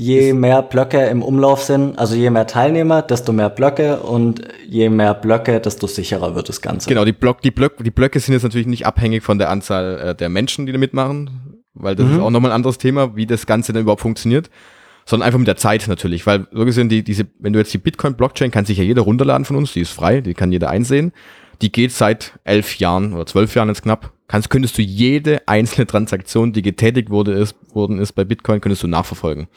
je 0.00 0.32
mehr 0.32 0.62
Blöcke 0.62 1.06
im 1.06 1.22
Umlauf 1.22 1.62
sind, 1.62 1.98
also 1.98 2.14
je 2.14 2.30
mehr 2.30 2.46
Teilnehmer, 2.46 3.02
desto 3.02 3.32
mehr 3.32 3.50
Blöcke 3.50 4.00
und 4.00 4.40
je 4.66 4.88
mehr 4.88 5.12
Blöcke, 5.12 5.60
desto 5.60 5.86
sicherer 5.86 6.34
wird 6.34 6.48
das 6.48 6.62
Ganze. 6.62 6.88
Genau, 6.88 7.04
die, 7.04 7.12
Block, 7.12 7.42
die, 7.42 7.50
Block, 7.50 7.76
die 7.84 7.90
Blöcke 7.90 8.18
sind 8.18 8.32
jetzt 8.32 8.42
natürlich 8.42 8.66
nicht 8.66 8.86
abhängig 8.86 9.22
von 9.22 9.38
der 9.38 9.50
Anzahl 9.50 9.98
äh, 9.98 10.14
der 10.14 10.30
Menschen, 10.30 10.64
die 10.64 10.72
da 10.72 10.78
mitmachen, 10.78 11.60
weil 11.74 11.96
das 11.96 12.06
mhm. 12.06 12.14
ist 12.14 12.20
auch 12.20 12.30
nochmal 12.30 12.50
ein 12.50 12.54
anderes 12.54 12.78
Thema, 12.78 13.14
wie 13.14 13.26
das 13.26 13.44
Ganze 13.44 13.74
dann 13.74 13.82
überhaupt 13.82 14.00
funktioniert, 14.00 14.48
sondern 15.04 15.26
einfach 15.26 15.38
mit 15.38 15.48
der 15.48 15.56
Zeit 15.56 15.86
natürlich, 15.86 16.26
weil 16.26 16.46
so 16.50 16.64
gesehen, 16.64 16.88
die, 16.88 17.04
diese, 17.04 17.26
wenn 17.38 17.52
du 17.52 17.58
jetzt 17.58 17.74
die 17.74 17.78
Bitcoin-Blockchain, 17.78 18.50
kann 18.50 18.64
sich 18.64 18.78
ja 18.78 18.84
jeder 18.84 19.02
runterladen 19.02 19.44
von 19.44 19.56
uns, 19.56 19.74
die 19.74 19.80
ist 19.80 19.90
frei, 19.90 20.22
die 20.22 20.32
kann 20.32 20.50
jeder 20.50 20.70
einsehen, 20.70 21.12
die 21.60 21.70
geht 21.70 21.92
seit 21.92 22.38
elf 22.44 22.76
Jahren 22.76 23.12
oder 23.12 23.26
zwölf 23.26 23.54
Jahren 23.54 23.68
jetzt 23.68 23.82
knapp, 23.82 24.12
kannst, 24.28 24.48
könntest 24.48 24.78
du 24.78 24.82
jede 24.82 25.46
einzelne 25.46 25.86
Transaktion, 25.86 26.54
die 26.54 26.62
getätigt 26.62 27.10
wurde, 27.10 27.32
ist, 27.32 27.54
worden 27.74 27.98
ist 27.98 28.12
bei 28.12 28.24
Bitcoin, 28.24 28.62
könntest 28.62 28.82
du 28.82 28.86
nachverfolgen. 28.86 29.48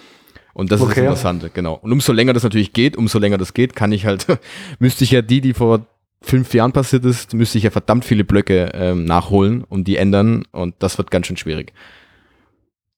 Und 0.53 0.71
das 0.71 0.81
okay. 0.81 0.89
ist 0.89 0.97
das 0.97 1.03
Interessante, 1.03 1.49
genau. 1.49 1.79
Und 1.81 1.91
umso 1.91 2.13
länger 2.13 2.33
das 2.33 2.43
natürlich 2.43 2.73
geht, 2.73 2.95
umso 2.95 3.19
länger 3.19 3.37
das 3.37 3.53
geht, 3.53 3.75
kann 3.75 3.91
ich 3.91 4.05
halt, 4.05 4.27
müsste 4.79 5.03
ich 5.03 5.11
ja 5.11 5.21
die, 5.21 5.41
die 5.41 5.53
vor 5.53 5.85
fünf 6.21 6.53
Jahren 6.53 6.71
passiert 6.71 7.05
ist, 7.05 7.33
müsste 7.33 7.57
ich 7.57 7.65
ja 7.65 7.71
verdammt 7.71 8.05
viele 8.05 8.23
Blöcke 8.23 8.71
ähm, 8.73 9.05
nachholen 9.05 9.63
und 9.67 9.87
die 9.87 9.97
ändern 9.97 10.43
und 10.51 10.75
das 10.79 10.97
wird 10.97 11.11
ganz 11.11 11.27
schön 11.27 11.37
schwierig. 11.37 11.73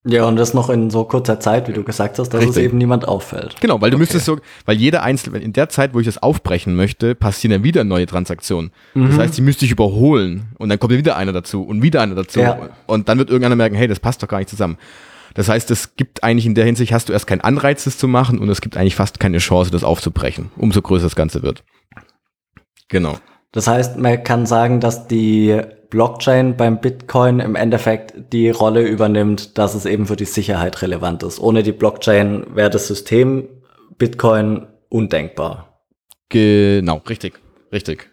Ja, 0.08 0.26
und 0.26 0.36
das 0.36 0.54
noch 0.54 0.70
in 0.70 0.92
so 0.92 1.04
kurzer 1.06 1.40
Zeit, 1.40 1.68
wie 1.68 1.74
du 1.74 1.84
gesagt 1.84 2.20
hast, 2.20 2.30
dass 2.30 2.40
Richtig. 2.40 2.58
es 2.58 2.64
eben 2.64 2.78
niemand 2.78 3.08
auffällt. 3.08 3.56
Genau, 3.60 3.82
weil 3.82 3.90
du 3.90 3.96
okay. 3.96 4.02
müsstest 4.02 4.26
so, 4.26 4.38
weil 4.66 4.78
jeder 4.78 5.02
einzelne, 5.02 5.40
in 5.40 5.52
der 5.52 5.68
Zeit, 5.68 5.96
wo 5.96 6.00
ich 6.00 6.06
das 6.06 6.22
aufbrechen 6.22 6.76
möchte, 6.76 7.16
passieren 7.16 7.54
dann 7.54 7.64
wieder 7.64 7.84
neue 7.84 8.06
Transaktionen. 8.06 8.70
Mhm. 8.94 9.10
Das 9.10 9.18
heißt, 9.18 9.38
die 9.38 9.42
müsste 9.42 9.66
ich 9.66 9.72
überholen 9.72 10.50
und 10.60 10.70
dann 10.70 10.78
kommt 10.78 10.94
wieder 10.94 11.16
einer 11.16 11.34
dazu 11.34 11.64
und 11.64 11.82
wieder 11.82 12.02
einer 12.02 12.14
dazu 12.14 12.40
ja. 12.40 12.70
und 12.86 13.10
dann 13.10 13.18
wird 13.18 13.32
irgendeiner 13.32 13.56
merken, 13.56 13.76
hey, 13.76 13.88
das 13.88 14.00
passt 14.00 14.22
doch 14.22 14.28
gar 14.28 14.38
nicht 14.38 14.50
zusammen. 14.50 14.78
Das 15.36 15.50
heißt, 15.50 15.70
es 15.70 15.96
gibt 15.96 16.24
eigentlich 16.24 16.46
in 16.46 16.56
der 16.56 16.66
Hinsicht, 16.66 16.92
hast 16.92 17.10
du 17.10 17.14
erst 17.14 17.28
keinen 17.28 17.42
Anreiz, 17.42 17.84
das 17.84 17.98
zu 17.98 18.08
machen 18.08 18.40
und 18.40 18.50
es 18.50 18.62
gibt 18.62 18.78
eigentlich 18.78 18.96
fast 18.96 19.20
keine 19.20 19.38
Chance, 19.38 19.70
das 19.70 19.84
aufzubrechen, 19.84 20.50
umso 20.58 20.82
größer 20.82 21.04
das 21.04 21.16
Ganze 21.16 21.44
wird. 21.44 21.64
Genau. 22.88 23.18
Das 23.52 23.68
heißt, 23.68 23.98
man 23.98 24.24
kann 24.24 24.46
sagen, 24.46 24.80
dass 24.80 25.08
die 25.08 25.62
Blockchain 25.90 26.58
beim 26.58 26.80
Bitcoin 26.80 27.40
im 27.40 27.56
Endeffekt 27.56 28.34
die 28.34 28.50
Rolle 28.50 28.82
übernimmt, 28.82 29.58
dass 29.58 29.76
es 29.76 29.86
eben 29.86 30.08
für 30.08 30.16
die 30.16 30.26
Sicherheit 30.26 30.82
relevant 30.82 31.24
ist. 31.24 31.40
Ohne 31.40 31.64
die 31.64 31.72
Blockchain 31.72 32.46
wäre 32.56 32.70
das 32.70 32.88
System 32.88 33.48
Bitcoin 33.98 34.68
undenkbar. 34.90 35.84
Genau, 36.30 37.02
richtig, 37.08 37.40
richtig. 37.72 38.10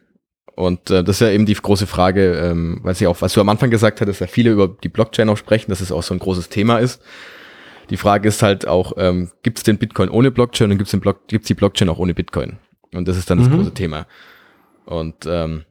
Und 0.55 0.91
äh, 0.91 1.03
das 1.03 1.17
ist 1.17 1.21
ja 1.21 1.31
eben 1.31 1.47
die 1.47 1.55
große 1.55 1.87
Frage, 1.87 2.35
ähm, 2.35 2.81
weil 2.83 2.95
sie 2.95 3.07
auch, 3.07 3.21
was 3.21 3.33
du 3.33 3.41
am 3.41 3.49
Anfang 3.49 3.71
gesagt 3.71 4.01
hattest, 4.01 4.21
dass 4.21 4.29
ja 4.29 4.33
viele 4.33 4.51
über 4.51 4.69
die 4.69 4.89
Blockchain 4.89 5.29
auch 5.29 5.37
sprechen, 5.37 5.71
dass 5.71 5.81
es 5.81 5.93
auch 5.93 6.03
so 6.03 6.15
ein 6.15 6.19
großes 6.19 6.49
Thema 6.49 6.79
ist. 6.79 7.03
Die 7.91 7.97
Frage 7.97 8.29
ist 8.29 8.43
halt 8.43 8.67
auch, 8.67 8.93
ähm, 8.97 9.31
gibt 9.43 9.59
es 9.59 9.65
den 9.65 9.79
Bitcoin 9.79 10.09
ohne 10.09 10.31
Blockchain 10.31 10.71
und 10.71 10.79
gibt 10.79 10.93
es 10.93 11.01
Block, 11.01 11.27
gibt's 11.29 11.49
die 11.49 11.55
Blockchain 11.55 11.89
auch 11.89 11.99
ohne 11.99 12.15
Bitcoin? 12.15 12.59
Und 12.95 13.09
das 13.09 13.17
ist 13.17 13.31
dann 13.31 13.39
das 13.39 13.49
mhm. 13.49 13.57
große 13.57 13.75
Thema. 13.75 14.07
Und 14.85 15.27
ähm, 15.27 15.65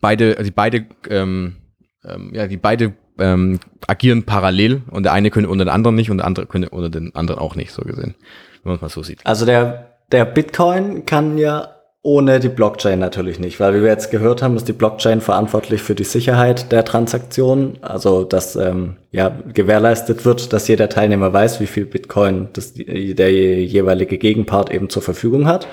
beide, 0.00 0.38
also 0.38 0.50
beide, 0.54 0.86
ähm, 1.10 1.56
ähm, 2.04 2.30
ja, 2.32 2.46
die 2.46 2.56
beide 2.56 2.94
ähm, 3.18 3.60
agieren 3.86 4.24
parallel 4.24 4.82
und 4.90 5.04
der 5.04 5.12
eine 5.12 5.30
könnte 5.30 5.48
unter 5.48 5.64
den 5.64 5.70
anderen 5.70 5.94
nicht 5.94 6.10
und 6.10 6.18
der 6.18 6.26
andere 6.26 6.46
könnte 6.46 6.70
unter 6.70 6.90
den 6.90 7.14
anderen 7.14 7.40
auch 7.40 7.54
nicht, 7.54 7.72
so 7.72 7.82
gesehen, 7.82 8.14
wenn 8.62 8.70
man 8.70 8.76
es 8.76 8.82
mal 8.82 8.88
so 8.88 9.02
sieht. 9.02 9.24
Also 9.24 9.46
der, 9.46 9.98
der 10.10 10.24
Bitcoin 10.24 11.06
kann 11.06 11.38
ja 11.38 11.73
ohne 12.04 12.38
die 12.38 12.50
Blockchain 12.50 12.98
natürlich 12.98 13.40
nicht, 13.40 13.58
weil 13.60 13.74
wie 13.74 13.80
wir 13.80 13.88
jetzt 13.88 14.10
gehört 14.10 14.42
haben, 14.42 14.56
ist 14.56 14.68
die 14.68 14.74
Blockchain 14.74 15.22
verantwortlich 15.22 15.80
für 15.80 15.94
die 15.94 16.04
Sicherheit 16.04 16.70
der 16.70 16.84
Transaktion, 16.84 17.78
also 17.80 18.24
dass 18.24 18.56
ähm, 18.56 18.98
ja 19.10 19.34
gewährleistet 19.54 20.26
wird, 20.26 20.52
dass 20.52 20.68
jeder 20.68 20.90
Teilnehmer 20.90 21.32
weiß, 21.32 21.60
wie 21.60 21.66
viel 21.66 21.86
Bitcoin 21.86 22.48
das, 22.52 22.74
der 22.74 23.32
jeweilige 23.32 24.18
Gegenpart 24.18 24.70
eben 24.70 24.90
zur 24.90 25.00
Verfügung 25.00 25.46
hat. 25.46 25.66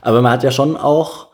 Aber 0.00 0.22
man 0.22 0.30
hat 0.30 0.44
ja 0.44 0.52
schon 0.52 0.76
auch 0.76 1.26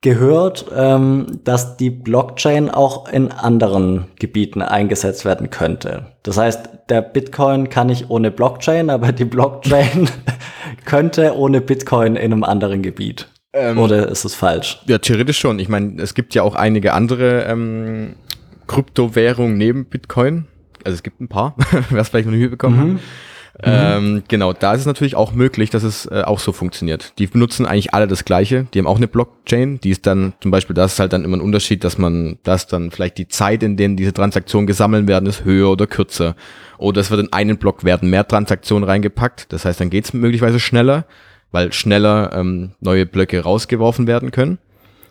gehört, 0.00 0.64
ähm, 0.74 1.26
dass 1.44 1.76
die 1.76 1.90
Blockchain 1.90 2.70
auch 2.70 3.12
in 3.12 3.30
anderen 3.30 4.06
Gebieten 4.18 4.62
eingesetzt 4.62 5.26
werden 5.26 5.50
könnte. 5.50 6.06
Das 6.22 6.38
heißt, 6.38 6.70
der 6.88 7.02
Bitcoin 7.02 7.68
kann 7.68 7.88
nicht 7.88 8.08
ohne 8.08 8.30
Blockchain, 8.30 8.88
aber 8.88 9.12
die 9.12 9.26
Blockchain 9.26 10.08
könnte 10.86 11.36
ohne 11.36 11.60
Bitcoin 11.60 12.16
in 12.16 12.32
einem 12.32 12.42
anderen 12.42 12.80
Gebiet. 12.80 13.28
Ähm, 13.52 13.78
Oder 13.78 14.08
ist 14.08 14.24
es 14.24 14.34
falsch? 14.34 14.80
Ja, 14.86 14.98
theoretisch 14.98 15.38
schon. 15.38 15.58
Ich 15.58 15.68
meine, 15.68 16.00
es 16.00 16.14
gibt 16.14 16.34
ja 16.34 16.42
auch 16.42 16.54
einige 16.54 16.94
andere 16.94 17.44
ähm, 17.44 18.14
Kryptowährungen 18.66 19.56
neben 19.58 19.84
Bitcoin. 19.84 20.46
Also 20.84 20.94
es 20.96 21.02
gibt 21.02 21.20
ein 21.20 21.28
paar, 21.28 21.54
wer 21.90 22.00
es 22.00 22.08
vielleicht 22.08 22.26
noch 22.26 22.34
nie 22.34 22.40
mitbekommen 22.40 22.76
mhm. 22.76 22.80
hat. 22.80 22.88
Mhm. 22.94 22.98
Ähm, 23.64 24.22
genau, 24.28 24.54
da 24.54 24.72
ist 24.72 24.80
es 24.80 24.86
natürlich 24.86 25.14
auch 25.14 25.32
möglich, 25.32 25.68
dass 25.68 25.82
es 25.82 26.06
äh, 26.06 26.22
auch 26.24 26.38
so 26.38 26.52
funktioniert. 26.52 27.12
Die 27.18 27.26
benutzen 27.26 27.66
eigentlich 27.66 27.92
alle 27.92 28.08
das 28.08 28.24
Gleiche. 28.24 28.66
Die 28.72 28.78
haben 28.78 28.86
auch 28.86 28.96
eine 28.96 29.08
Blockchain. 29.08 29.78
Die 29.80 29.90
ist 29.90 30.06
dann 30.06 30.32
zum 30.40 30.50
Beispiel, 30.50 30.74
das 30.74 30.94
ist 30.94 31.00
halt 31.00 31.12
dann 31.12 31.22
immer 31.22 31.36
ein 31.36 31.42
Unterschied, 31.42 31.84
dass 31.84 31.98
man, 31.98 32.38
dass 32.44 32.66
dann 32.66 32.90
vielleicht 32.90 33.18
die 33.18 33.28
Zeit, 33.28 33.62
in 33.62 33.76
denen 33.76 33.96
diese 33.96 34.14
Transaktionen 34.14 34.66
gesammelt 34.66 35.06
werden, 35.06 35.28
ist 35.28 35.44
höher 35.44 35.70
oder 35.70 35.86
kürzer. 35.86 36.34
Oder 36.78 37.02
es 37.02 37.10
wird 37.10 37.20
in 37.20 37.32
einen 37.32 37.58
Block 37.58 37.84
werden 37.84 38.08
mehr 38.08 38.26
Transaktionen 38.26 38.88
reingepackt. 38.88 39.52
Das 39.52 39.66
heißt, 39.66 39.80
dann 39.80 39.90
geht 39.90 40.06
es 40.06 40.14
möglicherweise 40.14 40.58
schneller, 40.58 41.04
weil 41.52 41.72
schneller 41.72 42.32
ähm, 42.34 42.72
neue 42.80 43.06
Blöcke 43.06 43.40
rausgeworfen 43.40 44.06
werden 44.06 44.30
können. 44.30 44.58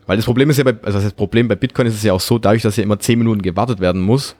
Weil 0.07 0.17
das 0.17 0.25
Problem 0.25 0.49
ist 0.49 0.57
ja 0.57 0.63
bei, 0.63 0.75
also 0.83 0.99
das 0.99 1.13
Problem 1.13 1.47
bei 1.47 1.55
Bitcoin 1.55 1.87
ist 1.87 1.93
es 1.93 2.03
ja 2.03 2.13
auch 2.13 2.19
so, 2.19 2.39
dadurch, 2.39 2.63
dass 2.63 2.75
ja 2.75 2.83
immer 2.83 2.99
zehn 2.99 3.19
Minuten 3.19 3.41
gewartet 3.41 3.79
werden 3.79 4.01
muss, 4.01 4.35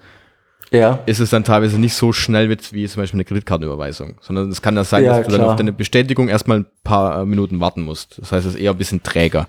ja. 0.72 1.00
ist 1.06 1.20
es 1.20 1.30
dann 1.30 1.44
teilweise 1.44 1.80
nicht 1.80 1.94
so 1.94 2.12
schnell 2.12 2.48
mit, 2.48 2.74
wie 2.74 2.88
zum 2.88 3.04
Beispiel 3.04 3.18
eine 3.18 3.26
Kreditkartenüberweisung, 3.26 4.16
sondern 4.22 4.50
es 4.50 4.62
kann 4.62 4.76
das 4.76 4.90
sein, 4.90 5.04
ja, 5.04 5.18
dass 5.18 5.28
du 5.28 5.28
klar. 5.28 5.40
dann 5.40 5.50
auf 5.50 5.56
deine 5.56 5.74
Bestätigung 5.74 6.28
erstmal 6.30 6.62
ein 6.62 6.66
paar 6.84 7.22
äh, 7.22 7.26
Minuten 7.26 7.60
warten 7.60 7.84
musst. 7.84 8.18
Das 8.20 8.32
heißt, 8.32 8.46
es 8.46 8.56
ist 8.56 8.60
eher 8.60 8.72
ein 8.72 8.78
bisschen 8.78 9.04
träger. 9.04 9.48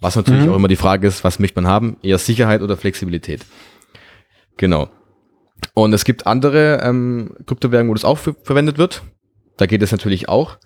Was 0.00 0.16
natürlich 0.16 0.44
mhm. 0.44 0.52
auch 0.52 0.56
immer 0.56 0.68
die 0.68 0.76
Frage 0.76 1.06
ist, 1.06 1.24
was 1.24 1.38
möchte 1.38 1.60
man 1.60 1.70
haben? 1.70 1.96
Eher 2.02 2.18
Sicherheit 2.18 2.62
oder 2.62 2.76
Flexibilität? 2.76 3.44
Genau. 4.56 4.88
Und 5.72 5.92
es 5.92 6.04
gibt 6.04 6.26
andere 6.26 6.80
ähm, 6.82 7.36
Kryptowährungen, 7.46 7.90
wo 7.90 7.94
das 7.94 8.04
auch 8.04 8.18
verwendet 8.18 8.78
wird. 8.78 9.02
Da 9.56 9.66
geht 9.66 9.82
es 9.82 9.92
natürlich 9.92 10.28
auch. 10.28 10.58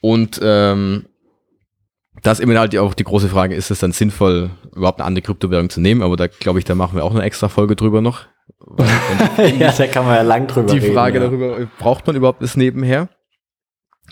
Und 0.00 0.40
ähm, 0.42 1.06
da 2.22 2.32
ist 2.32 2.40
immer 2.40 2.58
halt 2.58 2.76
auch 2.76 2.94
die 2.94 3.04
große 3.04 3.28
Frage, 3.28 3.54
ist 3.54 3.70
es 3.70 3.80
dann 3.80 3.92
sinnvoll, 3.92 4.50
überhaupt 4.74 5.00
eine 5.00 5.06
andere 5.06 5.22
Kryptowährung 5.22 5.70
zu 5.70 5.80
nehmen? 5.80 6.02
Aber 6.02 6.16
da 6.16 6.26
glaube 6.26 6.58
ich, 6.58 6.64
da 6.64 6.74
machen 6.74 6.96
wir 6.96 7.04
auch 7.04 7.14
eine 7.14 7.22
extra 7.22 7.48
Folge 7.48 7.76
drüber 7.76 8.00
noch. 8.00 8.26
ja, 9.58 9.72
da 9.72 9.86
kann 9.86 10.04
man 10.04 10.14
ja 10.14 10.22
lang 10.22 10.46
drüber 10.46 10.68
die 10.68 10.78
reden. 10.78 10.86
Die 10.86 10.92
Frage 10.92 11.18
ja. 11.18 11.24
darüber, 11.24 11.68
braucht 11.78 12.06
man 12.06 12.16
überhaupt 12.16 12.42
das 12.42 12.56
nebenher? 12.56 13.08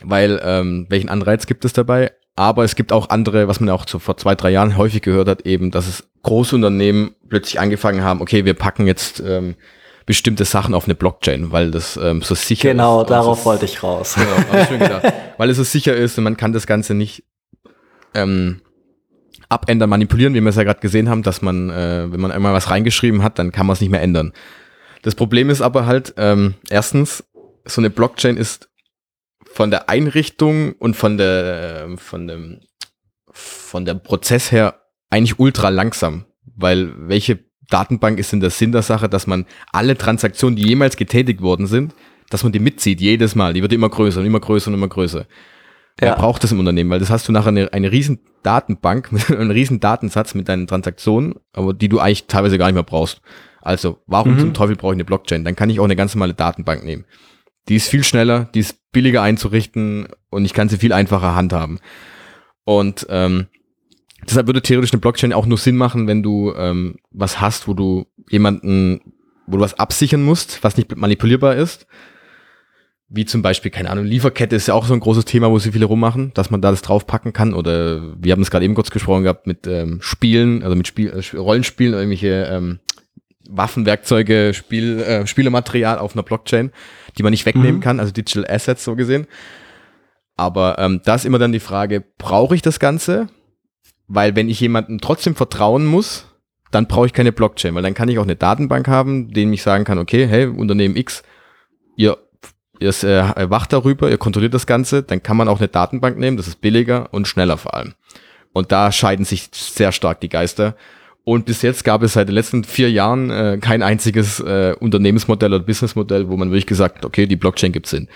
Weil, 0.02 0.40
ähm, 0.44 0.86
welchen 0.88 1.08
Anreiz 1.08 1.46
gibt 1.46 1.64
es 1.64 1.72
dabei? 1.72 2.12
Aber 2.36 2.64
es 2.64 2.76
gibt 2.76 2.92
auch 2.92 3.08
andere, 3.08 3.48
was 3.48 3.60
man 3.60 3.70
auch 3.70 3.88
so 3.88 3.98
vor 3.98 4.18
zwei, 4.18 4.34
drei 4.34 4.50
Jahren 4.50 4.76
häufig 4.76 5.00
gehört 5.00 5.26
hat, 5.26 5.42
eben, 5.46 5.70
dass 5.70 5.88
es 5.88 6.06
Großunternehmen 6.22 7.14
plötzlich 7.28 7.58
angefangen 7.58 8.02
haben, 8.02 8.20
okay, 8.20 8.44
wir 8.44 8.54
packen 8.54 8.86
jetzt 8.86 9.20
ähm, 9.20 9.54
bestimmte 10.06 10.44
Sachen 10.44 10.72
auf 10.72 10.84
eine 10.84 10.94
Blockchain, 10.94 11.50
weil 11.52 11.72
das 11.72 11.96
ähm, 11.96 12.22
so 12.22 12.34
sicher 12.34 12.70
genau, 12.70 13.02
ist. 13.02 13.08
Genau, 13.08 13.18
darauf 13.18 13.44
wollte 13.44 13.64
ich 13.64 13.82
raus. 13.82 14.14
Genau, 14.68 15.00
weil 15.36 15.50
es 15.50 15.56
so 15.56 15.64
sicher 15.64 15.94
ist 15.94 16.16
und 16.16 16.24
man 16.24 16.36
kann 16.36 16.52
das 16.52 16.66
Ganze 16.66 16.94
nicht 16.94 17.24
ähm, 18.14 18.62
abändern, 19.48 19.90
manipulieren, 19.90 20.34
wie 20.34 20.40
wir 20.40 20.48
es 20.48 20.56
ja 20.56 20.62
gerade 20.62 20.80
gesehen 20.80 21.08
haben, 21.08 21.22
dass 21.22 21.42
man, 21.42 21.70
äh, 21.70 22.10
wenn 22.10 22.20
man 22.20 22.30
einmal 22.30 22.54
was 22.54 22.70
reingeschrieben 22.70 23.22
hat, 23.22 23.38
dann 23.38 23.52
kann 23.52 23.66
man 23.66 23.74
es 23.74 23.80
nicht 23.80 23.90
mehr 23.90 24.00
ändern. 24.00 24.32
Das 25.02 25.14
Problem 25.14 25.50
ist 25.50 25.60
aber 25.60 25.86
halt, 25.86 26.14
ähm, 26.16 26.54
erstens, 26.70 27.24
so 27.64 27.80
eine 27.80 27.90
Blockchain 27.90 28.36
ist 28.36 28.68
von 29.44 29.70
der 29.70 29.88
Einrichtung 29.88 30.72
und 30.74 30.96
von 30.96 31.18
der, 31.18 31.86
äh, 31.88 31.96
von 31.96 32.28
dem, 32.28 32.60
von 33.32 33.84
der 33.84 33.94
Prozess 33.94 34.52
her 34.52 34.82
eigentlich 35.10 35.38
ultra 35.38 35.68
langsam, 35.68 36.26
weil 36.56 36.92
welche 37.08 37.38
Datenbank 37.68 38.18
ist 38.18 38.32
denn 38.32 38.40
der 38.40 38.50
Sinn 38.50 38.72
der 38.72 38.82
Sache, 38.82 39.08
dass 39.08 39.26
man 39.26 39.46
alle 39.72 39.96
Transaktionen, 39.96 40.56
die 40.56 40.66
jemals 40.66 40.96
getätigt 40.96 41.40
worden 41.42 41.66
sind, 41.66 41.94
dass 42.30 42.42
man 42.42 42.52
die 42.52 42.58
mitzieht, 42.58 43.00
jedes 43.00 43.34
Mal. 43.34 43.54
Die 43.54 43.62
wird 43.62 43.72
immer 43.72 43.88
größer 43.88 44.20
und 44.20 44.26
immer 44.26 44.40
größer 44.40 44.68
und 44.68 44.74
immer 44.74 44.88
größer. 44.88 45.20
Ja. 45.20 46.08
Wer 46.08 46.16
braucht 46.16 46.44
das 46.44 46.52
im 46.52 46.58
Unternehmen? 46.58 46.90
Weil 46.90 46.98
das 46.98 47.10
hast 47.10 47.26
du 47.28 47.32
nachher 47.32 47.48
eine, 47.48 47.72
eine 47.72 47.90
riesen 47.90 48.20
Datenbank, 48.42 49.12
mit 49.12 49.30
einem 49.30 49.50
riesen 49.50 49.80
Datensatz 49.80 50.34
mit 50.34 50.48
deinen 50.48 50.66
Transaktionen, 50.66 51.36
aber 51.52 51.72
die 51.72 51.88
du 51.88 51.98
eigentlich 51.98 52.26
teilweise 52.26 52.58
gar 52.58 52.66
nicht 52.66 52.74
mehr 52.74 52.82
brauchst. 52.82 53.20
Also, 53.62 53.98
warum 54.06 54.34
mhm. 54.34 54.38
zum 54.38 54.54
Teufel 54.54 54.76
brauche 54.76 54.92
ich 54.92 54.96
eine 54.96 55.04
Blockchain? 55.04 55.44
Dann 55.44 55.56
kann 55.56 55.70
ich 55.70 55.80
auch 55.80 55.84
eine 55.84 55.96
ganz 55.96 56.14
normale 56.14 56.34
Datenbank 56.34 56.84
nehmen. 56.84 57.04
Die 57.68 57.74
ist 57.74 57.88
viel 57.88 58.04
schneller, 58.04 58.48
die 58.54 58.60
ist 58.60 58.78
billiger 58.92 59.22
einzurichten 59.22 60.06
und 60.30 60.44
ich 60.44 60.54
kann 60.54 60.68
sie 60.68 60.76
viel 60.76 60.92
einfacher 60.92 61.34
handhaben. 61.34 61.80
Und 62.64 63.06
ähm, 63.10 63.46
deshalb 64.28 64.46
würde 64.46 64.62
theoretisch 64.62 64.92
eine 64.92 65.00
Blockchain 65.00 65.32
auch 65.32 65.46
nur 65.46 65.58
Sinn 65.58 65.76
machen, 65.76 66.06
wenn 66.06 66.22
du 66.22 66.52
ähm, 66.56 66.96
was 67.10 67.40
hast, 67.40 67.68
wo 67.68 67.74
du 67.74 68.06
jemanden, 68.30 69.00
wo 69.46 69.56
du 69.56 69.62
was 69.62 69.78
absichern 69.78 70.22
musst, 70.22 70.62
was 70.62 70.76
nicht 70.76 70.96
manipulierbar 70.96 71.56
ist 71.56 71.86
wie 73.08 73.24
zum 73.24 73.40
Beispiel, 73.42 73.70
keine 73.70 73.90
Ahnung, 73.90 74.04
Lieferkette 74.04 74.56
ist 74.56 74.66
ja 74.66 74.74
auch 74.74 74.84
so 74.84 74.92
ein 74.92 75.00
großes 75.00 75.24
Thema, 75.24 75.50
wo 75.50 75.58
sie 75.58 75.70
viele 75.70 75.84
rummachen, 75.84 76.32
dass 76.34 76.50
man 76.50 76.60
da 76.60 76.70
das 76.70 76.82
draufpacken 76.82 77.32
kann. 77.32 77.54
Oder 77.54 78.02
wir 78.18 78.32
haben 78.32 78.42
es 78.42 78.50
gerade 78.50 78.64
eben 78.64 78.74
kurz 78.74 78.90
gesprochen 78.90 79.22
gehabt 79.22 79.46
mit 79.46 79.66
ähm, 79.66 79.98
Spielen, 80.00 80.62
also 80.64 80.74
mit 80.74 80.88
Spiel, 80.88 81.10
äh, 81.10 81.36
Rollenspielen, 81.36 81.94
irgendwelche 81.94 82.48
ähm, 82.50 82.80
Waffenwerkzeuge, 83.48 84.52
Spiel, 84.54 85.00
äh, 85.00 85.26
Spielematerial 85.26 85.98
auf 85.98 86.14
einer 86.14 86.24
Blockchain, 86.24 86.72
die 87.16 87.22
man 87.22 87.30
nicht 87.30 87.46
wegnehmen 87.46 87.76
mhm. 87.76 87.80
kann, 87.80 88.00
also 88.00 88.12
Digital 88.12 88.44
Assets 88.48 88.82
so 88.82 88.96
gesehen. 88.96 89.28
Aber 90.36 90.76
ähm, 90.78 91.00
da 91.04 91.14
ist 91.14 91.24
immer 91.24 91.38
dann 91.38 91.52
die 91.52 91.60
Frage, 91.60 92.04
brauche 92.18 92.56
ich 92.56 92.62
das 92.62 92.80
Ganze? 92.80 93.28
Weil 94.08 94.36
wenn 94.36 94.48
ich 94.48 94.60
jemandem 94.60 95.00
trotzdem 95.00 95.34
vertrauen 95.34 95.84
muss, 95.84 96.26
dann 96.70 96.86
brauche 96.86 97.06
ich 97.06 97.12
keine 97.12 97.32
Blockchain, 97.32 97.74
weil 97.74 97.82
dann 97.82 97.94
kann 97.94 98.08
ich 98.08 98.18
auch 98.18 98.24
eine 98.24 98.36
Datenbank 98.36 98.88
haben, 98.88 99.32
denen 99.32 99.52
ich 99.52 99.62
sagen 99.62 99.84
kann, 99.84 99.98
okay, 99.98 100.26
hey, 100.26 100.46
Unternehmen 100.46 100.96
X, 100.96 101.22
ihr 101.96 102.18
ihr 102.80 102.90
äh, 103.04 103.50
wacht 103.50 103.72
darüber, 103.72 104.10
ihr 104.10 104.18
kontrolliert 104.18 104.54
das 104.54 104.66
Ganze, 104.66 105.02
dann 105.02 105.22
kann 105.22 105.36
man 105.36 105.48
auch 105.48 105.58
eine 105.58 105.68
Datenbank 105.68 106.18
nehmen, 106.18 106.36
das 106.36 106.48
ist 106.48 106.60
billiger 106.60 107.08
und 107.12 107.26
schneller 107.26 107.56
vor 107.56 107.74
allem. 107.74 107.94
Und 108.52 108.72
da 108.72 108.92
scheiden 108.92 109.24
sich 109.24 109.48
sehr 109.52 109.92
stark 109.92 110.20
die 110.20 110.28
Geister. 110.28 110.76
Und 111.24 111.44
bis 111.44 111.62
jetzt 111.62 111.84
gab 111.84 112.02
es 112.02 112.12
seit 112.12 112.28
den 112.28 112.34
letzten 112.34 112.64
vier 112.64 112.90
Jahren 112.90 113.30
äh, 113.30 113.58
kein 113.60 113.82
einziges 113.82 114.40
äh, 114.40 114.74
Unternehmensmodell 114.78 115.52
oder 115.52 115.64
Businessmodell, 115.64 116.28
wo 116.28 116.36
man 116.36 116.50
wirklich 116.50 116.66
gesagt 116.66 117.04
okay, 117.04 117.26
die 117.26 117.36
Blockchain 117.36 117.72
gibt 117.72 117.86
Sinn. 117.86 118.08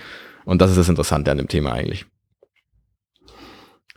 Und 0.45 0.61
das 0.61 0.71
ist 0.71 0.77
das 0.77 0.89
Interessante 0.89 1.29
an 1.29 1.37
dem 1.37 1.47
Thema 1.47 1.73
eigentlich. 1.73 2.05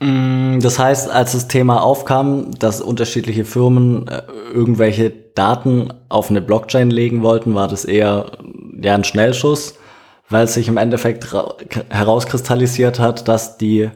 Mm, 0.00 0.61
das 0.61 0.78
heißt, 0.78 1.11
als 1.11 1.33
das 1.33 1.48
Thema 1.48 1.83
aufkam, 1.83 2.50
dass 2.59 2.80
unterschiedliche 2.80 3.44
Firmen 3.44 4.09
äh, 4.09 4.22
irgendwelche 4.52 5.11
Daten 5.11 5.92
auf 6.09 6.30
eine 6.30 6.40
Blockchain 6.40 6.90
legen 6.90 7.22
wollten, 7.22 7.54
war 7.54 7.68
das 7.68 7.85
eher 7.85 8.33
ja, 8.80 8.94
ein 8.94 9.04
Schnellschuss 9.04 9.74
weil 10.28 10.44
es 10.44 10.54
sich 10.54 10.68
im 10.68 10.76
Endeffekt 10.76 11.35
herauskristallisiert 11.90 12.98
hat, 12.98 13.28
dass 13.28 13.59
die 13.59 13.90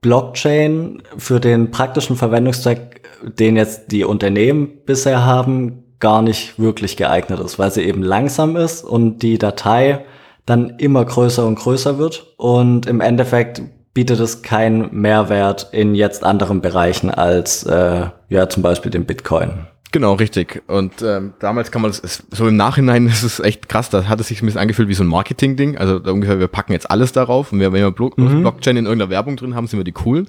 Blockchain 0.00 1.02
für 1.16 1.40
den 1.40 1.70
praktischen 1.70 2.16
Verwendungszweck, 2.16 3.08
den 3.22 3.56
jetzt 3.56 3.90
die 3.92 4.04
Unternehmen 4.04 4.84
bisher 4.84 5.24
haben, 5.24 5.82
gar 5.98 6.20
nicht 6.20 6.58
wirklich 6.58 6.96
geeignet 6.98 7.40
ist, 7.40 7.58
weil 7.58 7.70
sie 7.70 7.82
eben 7.82 8.02
langsam 8.02 8.56
ist 8.56 8.84
und 8.84 9.20
die 9.20 9.38
Datei 9.38 10.04
dann 10.44 10.78
immer 10.78 11.04
größer 11.04 11.46
und 11.46 11.56
größer 11.56 11.98
wird. 11.98 12.34
Und 12.36 12.86
im 12.86 13.00
Endeffekt 13.00 13.62
bietet 13.96 14.20
es 14.20 14.42
keinen 14.42 14.94
Mehrwert 14.94 15.68
in 15.72 15.94
jetzt 15.94 16.22
anderen 16.22 16.60
Bereichen 16.60 17.08
als 17.08 17.62
äh, 17.62 18.10
ja 18.28 18.48
zum 18.50 18.62
Beispiel 18.62 18.90
den 18.90 19.06
Bitcoin. 19.06 19.66
Genau, 19.90 20.12
richtig. 20.12 20.62
Und 20.66 21.00
ähm, 21.00 21.32
damals 21.38 21.70
kann 21.70 21.80
man 21.80 21.92
das, 21.92 22.22
so 22.30 22.46
im 22.46 22.56
Nachhinein 22.56 23.06
ist 23.06 23.22
es 23.22 23.40
echt 23.40 23.70
krass, 23.70 23.88
da 23.88 24.06
hat 24.06 24.20
es 24.20 24.28
sich 24.28 24.42
ein 24.42 24.44
bisschen 24.44 24.60
angefühlt 24.60 24.90
wie 24.90 24.94
so 24.94 25.02
ein 25.02 25.06
Marketing-Ding. 25.06 25.78
Also 25.78 25.96
ungefähr, 25.96 26.38
wir 26.38 26.48
packen 26.48 26.72
jetzt 26.72 26.90
alles 26.90 27.12
darauf 27.12 27.52
und 27.52 27.60
wenn 27.60 27.72
wir 27.72 27.90
Blo 27.90 28.12
mhm. 28.14 28.42
Blockchain 28.42 28.76
in 28.76 28.84
irgendeiner 28.84 29.10
Werbung 29.10 29.36
drin 29.36 29.54
haben, 29.54 29.66
sind 29.66 29.80
wir 29.80 29.84
die 29.84 29.92
coolen. 29.92 30.28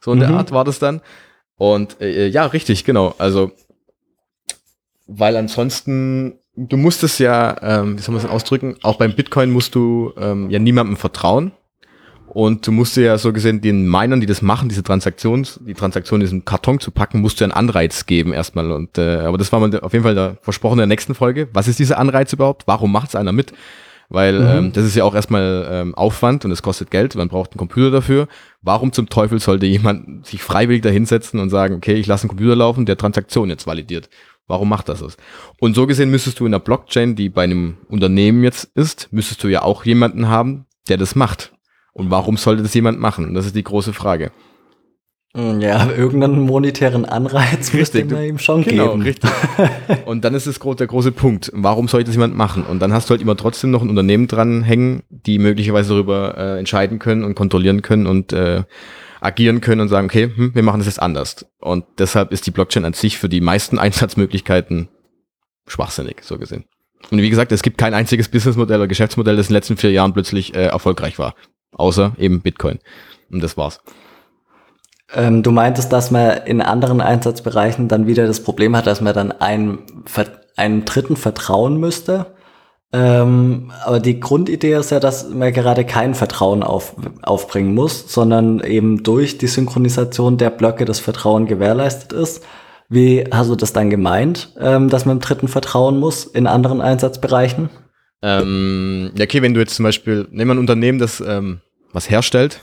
So 0.00 0.12
in 0.12 0.20
mhm. 0.20 0.22
der 0.22 0.30
Art 0.30 0.50
war 0.52 0.64
das 0.64 0.78
dann. 0.78 1.02
Und 1.56 2.00
äh, 2.00 2.28
ja, 2.28 2.46
richtig, 2.46 2.86
genau. 2.86 3.14
Also, 3.18 3.52
weil 5.06 5.36
ansonsten, 5.36 6.38
du 6.56 6.78
musstest 6.78 7.20
ja, 7.20 7.54
ähm, 7.60 7.98
wie 7.98 8.00
soll 8.02 8.14
man 8.14 8.22
das 8.22 8.32
ausdrücken, 8.32 8.76
auch 8.82 8.96
beim 8.96 9.14
Bitcoin 9.14 9.50
musst 9.50 9.74
du 9.74 10.14
ähm, 10.16 10.48
ja 10.48 10.58
niemandem 10.58 10.96
vertrauen. 10.96 11.52
Und 12.28 12.66
du 12.66 12.72
musst 12.72 12.96
dir 12.96 13.04
ja 13.04 13.18
so 13.18 13.32
gesehen 13.32 13.60
den 13.60 13.88
Minern, 13.88 14.20
die 14.20 14.26
das 14.26 14.42
machen, 14.42 14.68
diese 14.68 14.82
Transaktions, 14.82 15.60
die 15.64 15.74
Transaktion 15.74 16.20
in 16.20 16.24
diesen 16.24 16.44
Karton 16.44 16.80
zu 16.80 16.90
packen, 16.90 17.20
musst 17.20 17.40
du 17.40 17.44
einen 17.44 17.52
Anreiz 17.52 18.06
geben 18.06 18.32
erstmal. 18.32 18.72
Und 18.72 18.98
äh, 18.98 19.18
aber 19.18 19.38
das 19.38 19.52
war 19.52 19.60
mal 19.60 19.78
auf 19.80 19.92
jeden 19.92 20.04
Fall 20.04 20.14
der 20.14 20.36
versprochen 20.40 20.74
in 20.74 20.78
der 20.78 20.86
nächsten 20.88 21.14
Folge. 21.14 21.48
Was 21.52 21.68
ist 21.68 21.78
dieser 21.78 21.98
Anreiz 21.98 22.32
überhaupt? 22.32 22.66
Warum 22.66 22.90
macht 22.90 23.10
es 23.10 23.14
einer 23.14 23.32
mit? 23.32 23.52
Weil 24.08 24.40
mhm. 24.40 24.46
ähm, 24.46 24.72
das 24.72 24.84
ist 24.84 24.96
ja 24.96 25.04
auch 25.04 25.14
erstmal 25.14 25.66
ähm, 25.70 25.94
Aufwand 25.94 26.44
und 26.44 26.50
es 26.50 26.62
kostet 26.62 26.90
Geld, 26.90 27.14
man 27.14 27.28
braucht 27.28 27.52
einen 27.52 27.58
Computer 27.58 27.90
dafür. 27.90 28.28
Warum 28.62 28.92
zum 28.92 29.08
Teufel 29.08 29.40
sollte 29.40 29.66
jemand 29.66 30.26
sich 30.26 30.42
freiwillig 30.42 30.82
da 30.82 30.88
hinsetzen 30.88 31.40
und 31.40 31.50
sagen, 31.50 31.74
okay, 31.74 31.94
ich 31.94 32.06
lasse 32.06 32.24
einen 32.24 32.30
Computer 32.30 32.56
laufen, 32.56 32.86
der 32.86 32.96
Transaktion 32.96 33.48
jetzt 33.48 33.66
validiert? 33.66 34.08
Warum 34.46 34.68
macht 34.68 34.88
das 34.88 35.00
das? 35.00 35.16
Und 35.58 35.74
so 35.74 35.86
gesehen 35.86 36.10
müsstest 36.10 36.38
du 36.38 36.46
in 36.46 36.52
der 36.52 36.58
Blockchain, 36.58 37.16
die 37.16 37.30
bei 37.30 37.44
einem 37.44 37.78
Unternehmen 37.88 38.44
jetzt 38.44 38.64
ist, 38.74 39.08
müsstest 39.10 39.42
du 39.42 39.48
ja 39.48 39.62
auch 39.62 39.84
jemanden 39.84 40.28
haben, 40.28 40.66
der 40.88 40.98
das 40.98 41.14
macht. 41.14 41.53
Und 41.94 42.10
warum 42.10 42.36
sollte 42.36 42.62
das 42.62 42.74
jemand 42.74 43.00
machen? 43.00 43.34
Das 43.34 43.46
ist 43.46 43.56
die 43.56 43.64
große 43.64 43.92
Frage. 43.92 44.32
Hm, 45.36 45.60
ja, 45.60 45.90
irgendeinen 45.90 46.40
monetären 46.40 47.04
Anreiz 47.04 47.72
müsste 47.72 48.04
man 48.04 48.22
ihm 48.22 48.38
schon 48.38 48.62
genau, 48.62 48.90
geben. 48.90 49.02
richtig. 49.02 49.30
Und 50.06 50.24
dann 50.24 50.34
ist 50.34 50.46
es 50.46 50.60
der 50.60 50.86
große 50.86 51.10
Punkt. 51.10 51.50
Warum 51.54 51.88
sollte 51.88 52.06
das 52.06 52.14
jemand 52.14 52.36
machen? 52.36 52.64
Und 52.64 52.80
dann 52.80 52.92
hast 52.92 53.08
du 53.08 53.12
halt 53.12 53.20
immer 53.20 53.36
trotzdem 53.36 53.72
noch 53.72 53.82
ein 53.82 53.88
Unternehmen 53.88 54.28
dranhängen, 54.28 55.02
die 55.08 55.40
möglicherweise 55.40 55.90
darüber 55.90 56.36
äh, 56.36 56.58
entscheiden 56.58 57.00
können 57.00 57.24
und 57.24 57.34
kontrollieren 57.34 57.82
können 57.82 58.06
und 58.06 58.32
äh, 58.32 58.62
agieren 59.20 59.60
können 59.60 59.80
und 59.80 59.88
sagen, 59.88 60.06
okay, 60.06 60.30
hm, 60.34 60.54
wir 60.54 60.62
machen 60.62 60.78
das 60.78 60.86
jetzt 60.86 61.02
anders. 61.02 61.46
Und 61.58 61.84
deshalb 61.98 62.30
ist 62.30 62.46
die 62.46 62.52
Blockchain 62.52 62.84
an 62.84 62.92
sich 62.92 63.18
für 63.18 63.28
die 63.28 63.40
meisten 63.40 63.78
Einsatzmöglichkeiten 63.80 64.88
schwachsinnig, 65.66 66.18
so 66.22 66.38
gesehen. 66.38 66.64
Und 67.10 67.18
wie 67.18 67.30
gesagt, 67.30 67.50
es 67.50 67.62
gibt 67.62 67.76
kein 67.76 67.92
einziges 67.92 68.28
Businessmodell 68.28 68.78
oder 68.78 68.88
Geschäftsmodell, 68.88 69.36
das 69.36 69.46
in 69.46 69.50
den 69.50 69.56
letzten 69.56 69.76
vier 69.76 69.90
Jahren 69.90 70.12
plötzlich 70.12 70.54
äh, 70.54 70.66
erfolgreich 70.66 71.18
war 71.18 71.34
außer 71.74 72.12
eben 72.18 72.40
Bitcoin. 72.40 72.78
Und 73.30 73.42
das 73.42 73.56
war's. 73.56 73.80
Ähm, 75.14 75.42
du 75.42 75.50
meintest, 75.50 75.92
dass 75.92 76.10
man 76.10 76.38
in 76.44 76.60
anderen 76.60 77.00
Einsatzbereichen 77.00 77.88
dann 77.88 78.06
wieder 78.06 78.26
das 78.26 78.42
Problem 78.42 78.76
hat, 78.76 78.86
dass 78.86 79.00
man 79.00 79.14
dann 79.14 79.32
einem, 79.32 79.80
einem 80.56 80.84
Dritten 80.84 81.16
vertrauen 81.16 81.78
müsste. 81.78 82.26
Ähm, 82.92 83.72
aber 83.84 83.98
die 83.98 84.20
Grundidee 84.20 84.74
ist 84.74 84.90
ja, 84.90 85.00
dass 85.00 85.28
man 85.28 85.52
gerade 85.52 85.84
kein 85.84 86.14
Vertrauen 86.14 86.62
auf, 86.62 86.94
aufbringen 87.22 87.74
muss, 87.74 88.12
sondern 88.12 88.60
eben 88.60 89.02
durch 89.02 89.36
die 89.38 89.48
Synchronisation 89.48 90.36
der 90.36 90.50
Blöcke 90.50 90.84
das 90.84 91.00
Vertrauen 91.00 91.46
gewährleistet 91.46 92.12
ist. 92.12 92.44
Wie 92.88 93.24
hast 93.32 93.50
du 93.50 93.56
das 93.56 93.72
dann 93.72 93.90
gemeint, 93.90 94.54
ähm, 94.60 94.90
dass 94.90 95.06
man 95.06 95.18
dem 95.18 95.22
Dritten 95.22 95.48
vertrauen 95.48 95.98
muss 95.98 96.24
in 96.24 96.46
anderen 96.46 96.80
Einsatzbereichen? 96.80 97.68
Ähm, 98.26 99.10
ja, 99.16 99.24
okay, 99.24 99.42
wenn 99.42 99.52
du 99.52 99.60
jetzt 99.60 99.74
zum 99.74 99.82
Beispiel, 99.82 100.26
nehmen 100.30 100.48
wir 100.48 100.54
ein 100.54 100.58
Unternehmen, 100.58 100.98
das 100.98 101.20
ähm, 101.20 101.60
was 101.92 102.08
herstellt 102.08 102.62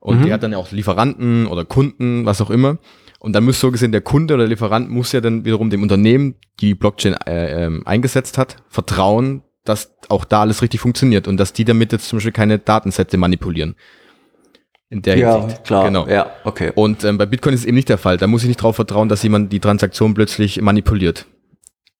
und 0.00 0.18
mhm. 0.18 0.24
die 0.24 0.32
hat 0.32 0.42
dann 0.42 0.50
ja 0.50 0.58
auch 0.58 0.72
Lieferanten 0.72 1.46
oder 1.46 1.64
Kunden, 1.64 2.26
was 2.26 2.40
auch 2.40 2.50
immer. 2.50 2.78
Und 3.20 3.34
dann 3.34 3.44
muss 3.44 3.60
so 3.60 3.70
gesehen 3.70 3.92
der 3.92 4.00
Kunde 4.00 4.34
oder 4.34 4.42
der 4.42 4.48
Lieferant 4.48 4.90
muss 4.90 5.12
ja 5.12 5.20
dann 5.20 5.44
wiederum 5.44 5.70
dem 5.70 5.82
Unternehmen, 5.82 6.34
die 6.58 6.74
Blockchain 6.74 7.14
äh, 7.26 7.66
äh, 7.66 7.80
eingesetzt 7.84 8.38
hat, 8.38 8.56
vertrauen, 8.68 9.42
dass 9.64 9.94
auch 10.08 10.24
da 10.24 10.40
alles 10.40 10.60
richtig 10.62 10.80
funktioniert 10.80 11.28
und 11.28 11.36
dass 11.36 11.52
die 11.52 11.64
damit 11.64 11.92
jetzt 11.92 12.08
zum 12.08 12.16
Beispiel 12.16 12.32
keine 12.32 12.58
Datensätze 12.58 13.16
manipulieren. 13.16 13.76
In 14.90 15.02
der 15.02 15.16
ja, 15.16 15.38
Hinsicht. 15.38 15.62
klar. 15.62 15.84
Genau. 15.84 16.08
Ja, 16.08 16.32
okay. 16.42 16.72
Und 16.74 17.04
ähm, 17.04 17.16
bei 17.16 17.26
Bitcoin 17.26 17.54
ist 17.54 17.60
es 17.60 17.66
eben 17.66 17.76
nicht 17.76 17.88
der 17.88 17.98
Fall. 17.98 18.16
Da 18.16 18.26
muss 18.26 18.42
ich 18.42 18.48
nicht 18.48 18.58
darauf 18.58 18.74
vertrauen, 18.74 19.08
dass 19.08 19.22
jemand 19.22 19.52
die 19.52 19.60
Transaktion 19.60 20.14
plötzlich 20.14 20.60
manipuliert. 20.60 21.26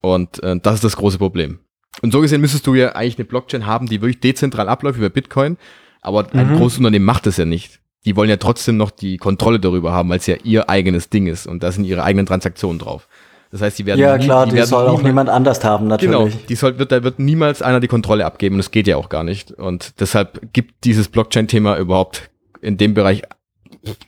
Und 0.01 0.43
äh, 0.43 0.59
das 0.61 0.75
ist 0.75 0.85
das 0.85 0.97
große 0.97 1.19
Problem. 1.19 1.61
Und 2.01 2.13
so 2.13 2.21
gesehen 2.21 2.41
müsstest 2.41 2.67
du 2.67 2.75
ja 2.75 2.93
eigentlich 2.93 3.19
eine 3.19 3.27
Blockchain 3.27 3.67
haben, 3.67 3.87
die 3.87 4.01
wirklich 4.01 4.21
dezentral 4.21 4.69
abläuft 4.69 5.01
bei 5.01 5.09
Bitcoin. 5.09 5.59
Aber 6.01 6.27
ein 6.33 6.53
Mhm. 6.55 6.57
großes 6.57 6.79
Unternehmen 6.79 7.05
macht 7.05 7.27
das 7.27 7.37
ja 7.37 7.45
nicht. 7.45 7.81
Die 8.05 8.17
wollen 8.17 8.31
ja 8.31 8.37
trotzdem 8.39 8.77
noch 8.77 8.91
die 8.91 9.19
Kontrolle 9.19 9.61
darüber 9.61 9.93
haben, 9.93 10.09
weil 10.09 10.19
es 10.19 10.27
ja 10.27 10.37
ihr 10.43 10.69
eigenes 10.69 11.11
Ding 11.11 11.27
ist. 11.27 11.47
Und 11.47 11.63
da 11.63 11.71
sind 11.71 11.85
ihre 11.85 12.03
eigenen 12.03 12.27
Transaktionen 12.27 12.79
drauf. 12.79 13.07
Das 13.53 13.61
heißt, 13.61 13.79
die 13.79 13.87
werden 13.87 14.01
Ja, 14.01 14.17
nie- 14.17 14.25
klar, 14.25 14.47
die, 14.47 14.55
werden 14.55 14.67
soll 14.67 14.89
auch 14.89 15.03
niemand 15.03 15.29
anders 15.29 15.63
haben, 15.63 15.87
natürlich. 15.87 16.11
Genau, 16.17 16.31
die 16.49 16.55
soll, 16.57 16.79
wird, 16.79 16.91
da 16.91 17.03
wird 17.05 17.19
niemals 17.19 17.61
einer 17.61 17.81
die 17.81 17.87
Kontrolle 17.87 18.25
abgeben 18.25 18.55
und 18.55 18.59
das 18.59 18.71
geht 18.71 18.87
ja 18.89 18.97
auch 18.97 19.11
gar 19.11 19.23
nicht. 19.25 19.53
Und 19.53 20.01
deshalb 20.01 20.41
gibt 20.55 20.85
dieses 20.85 21.09
Blockchain-Thema 21.09 21.77
überhaupt 21.77 22.31
in 22.63 22.79
dem 22.79 22.95
Bereich, 22.95 23.23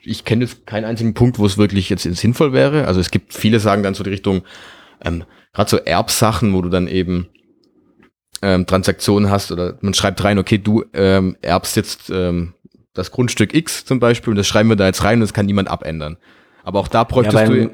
ich 0.03 0.25
kenne 0.25 0.44
jetzt 0.44 0.66
keinen 0.66 0.85
einzigen 0.87 1.12
Punkt, 1.14 1.38
wo 1.38 1.44
es 1.47 1.59
wirklich 1.59 1.90
jetzt 1.90 2.05
sinnvoll 2.05 2.53
wäre. 2.55 2.87
Also 2.87 3.01
es 3.01 3.11
gibt 3.11 3.35
viele 3.35 3.61
sagen 3.61 3.83
dann 3.83 3.92
so 3.94 4.03
die 4.03 4.11
Richtung, 4.11 4.42
ähm, 5.05 5.25
gerade 5.53 5.68
so 5.70 5.77
Erbsachen, 5.77 6.55
wo 6.55 6.62
du 6.62 6.70
dann 6.70 6.88
eben 6.88 7.29
ähm, 8.44 8.66
Transaktionen 8.66 9.30
hast 9.30 9.50
oder 9.50 9.78
man 9.80 9.94
schreibt 9.94 10.22
rein, 10.22 10.38
okay, 10.38 10.59
du 10.59 10.85
ähm, 10.92 11.37
erbst 11.40 11.76
jetzt 11.76 12.11
ähm, 12.11 12.52
das 12.92 13.11
Grundstück 13.11 13.54
X 13.54 13.87
zum 13.87 14.00
Beispiel 14.00 14.33
und 14.33 14.37
das 14.37 14.46
schreiben 14.46 14.68
wir 14.68 14.76
da 14.76 14.87
jetzt 14.87 15.02
rein 15.02 15.14
und 15.14 15.22
das 15.22 15.33
kann 15.33 15.46
niemand 15.46 15.68
abändern. 15.68 16.18
Aber 16.62 16.80
auch 16.80 16.88
da 16.88 17.04
bräuchtest 17.04 17.38
Ja, 17.38 17.46
du 17.46 17.52
beim, 17.52 17.70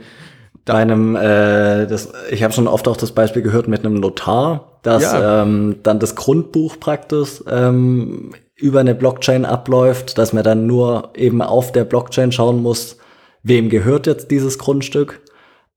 bei 0.64 0.74
einem, 0.74 1.16
äh, 1.16 1.86
das, 1.86 2.12
ich 2.30 2.44
habe 2.44 2.54
schon 2.54 2.68
oft 2.68 2.86
auch 2.86 2.96
das 2.96 3.12
Beispiel 3.12 3.42
gehört 3.42 3.66
mit 3.66 3.84
einem 3.84 3.94
Notar, 3.94 4.78
dass 4.82 5.02
Ja. 5.02 5.42
ähm, 5.42 5.76
dann 5.82 5.98
das 5.98 6.14
Grundbuch 6.14 6.78
praktisch 6.78 7.42
ähm, 7.50 8.30
über 8.54 8.78
eine 8.78 8.94
Blockchain 8.94 9.44
abläuft, 9.44 10.18
dass 10.18 10.32
man 10.32 10.44
dann 10.44 10.66
nur 10.66 11.10
eben 11.16 11.42
auf 11.42 11.72
der 11.72 11.84
Blockchain 11.84 12.30
schauen 12.30 12.62
muss, 12.62 12.96
wem 13.42 13.70
gehört 13.70 14.06
jetzt 14.06 14.30
dieses 14.30 14.58
Grundstück 14.58 15.20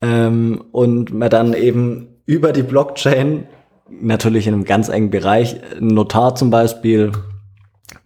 ähm, 0.01 0.63
und 0.71 1.11
man 1.13 1.31
dann 1.31 1.53
eben 1.53 2.09
über 2.25 2.51
die 2.51 2.63
Blockchain 2.63 3.47
natürlich 4.01 4.47
in 4.47 4.53
einem 4.53 4.65
ganz 4.65 4.89
engen 4.89 5.09
Bereich, 5.09 5.55
ein 5.79 5.87
Notar 5.87 6.35
zum 6.35 6.49
Beispiel, 6.49 7.11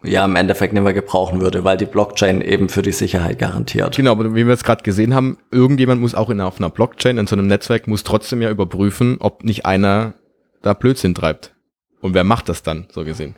ja 0.04 0.26
im 0.26 0.36
Endeffekt 0.36 0.73
nicht 0.73 0.84
mehr 0.84 0.93
gebrauchen 0.93 1.41
würde, 1.41 1.63
weil 1.63 1.78
die 1.78 1.86
Blockchain 1.86 2.41
eben 2.41 2.69
für 2.69 2.82
die 2.82 2.91
Sicherheit 2.91 3.39
garantiert. 3.39 3.95
Genau, 3.95 4.12
aber 4.12 4.36
wie 4.36 4.45
wir 4.45 4.54
es 4.54 4.63
gerade 4.63 4.84
gesehen 4.84 5.13
haben, 5.13 5.38
irgendjemand 5.52 6.02
muss 6.02 6.15
auch 6.15 6.30
in, 6.30 6.41
auf 6.41 6.60
einer 6.60 6.69
Blockchain, 6.69 7.17
in 7.17 7.28
so 7.28 7.36
einem 7.36 7.47
Netzwerk, 7.47 7.88
muss 7.88 8.04
trotzdem 8.04 8.41
ja 8.41 8.50
überprüfen, 8.50 9.17
ob 9.19 9.43
nicht 9.43 9.65
einer 9.65 10.13
da 10.62 10.73
Blödsinn 10.73 11.15
treibt. 11.15 11.54
Und 12.02 12.13
wer 12.13 12.23
macht 12.23 12.50
das 12.50 12.63
dann, 12.63 12.88
so 12.91 13.04
gesehen? 13.04 13.36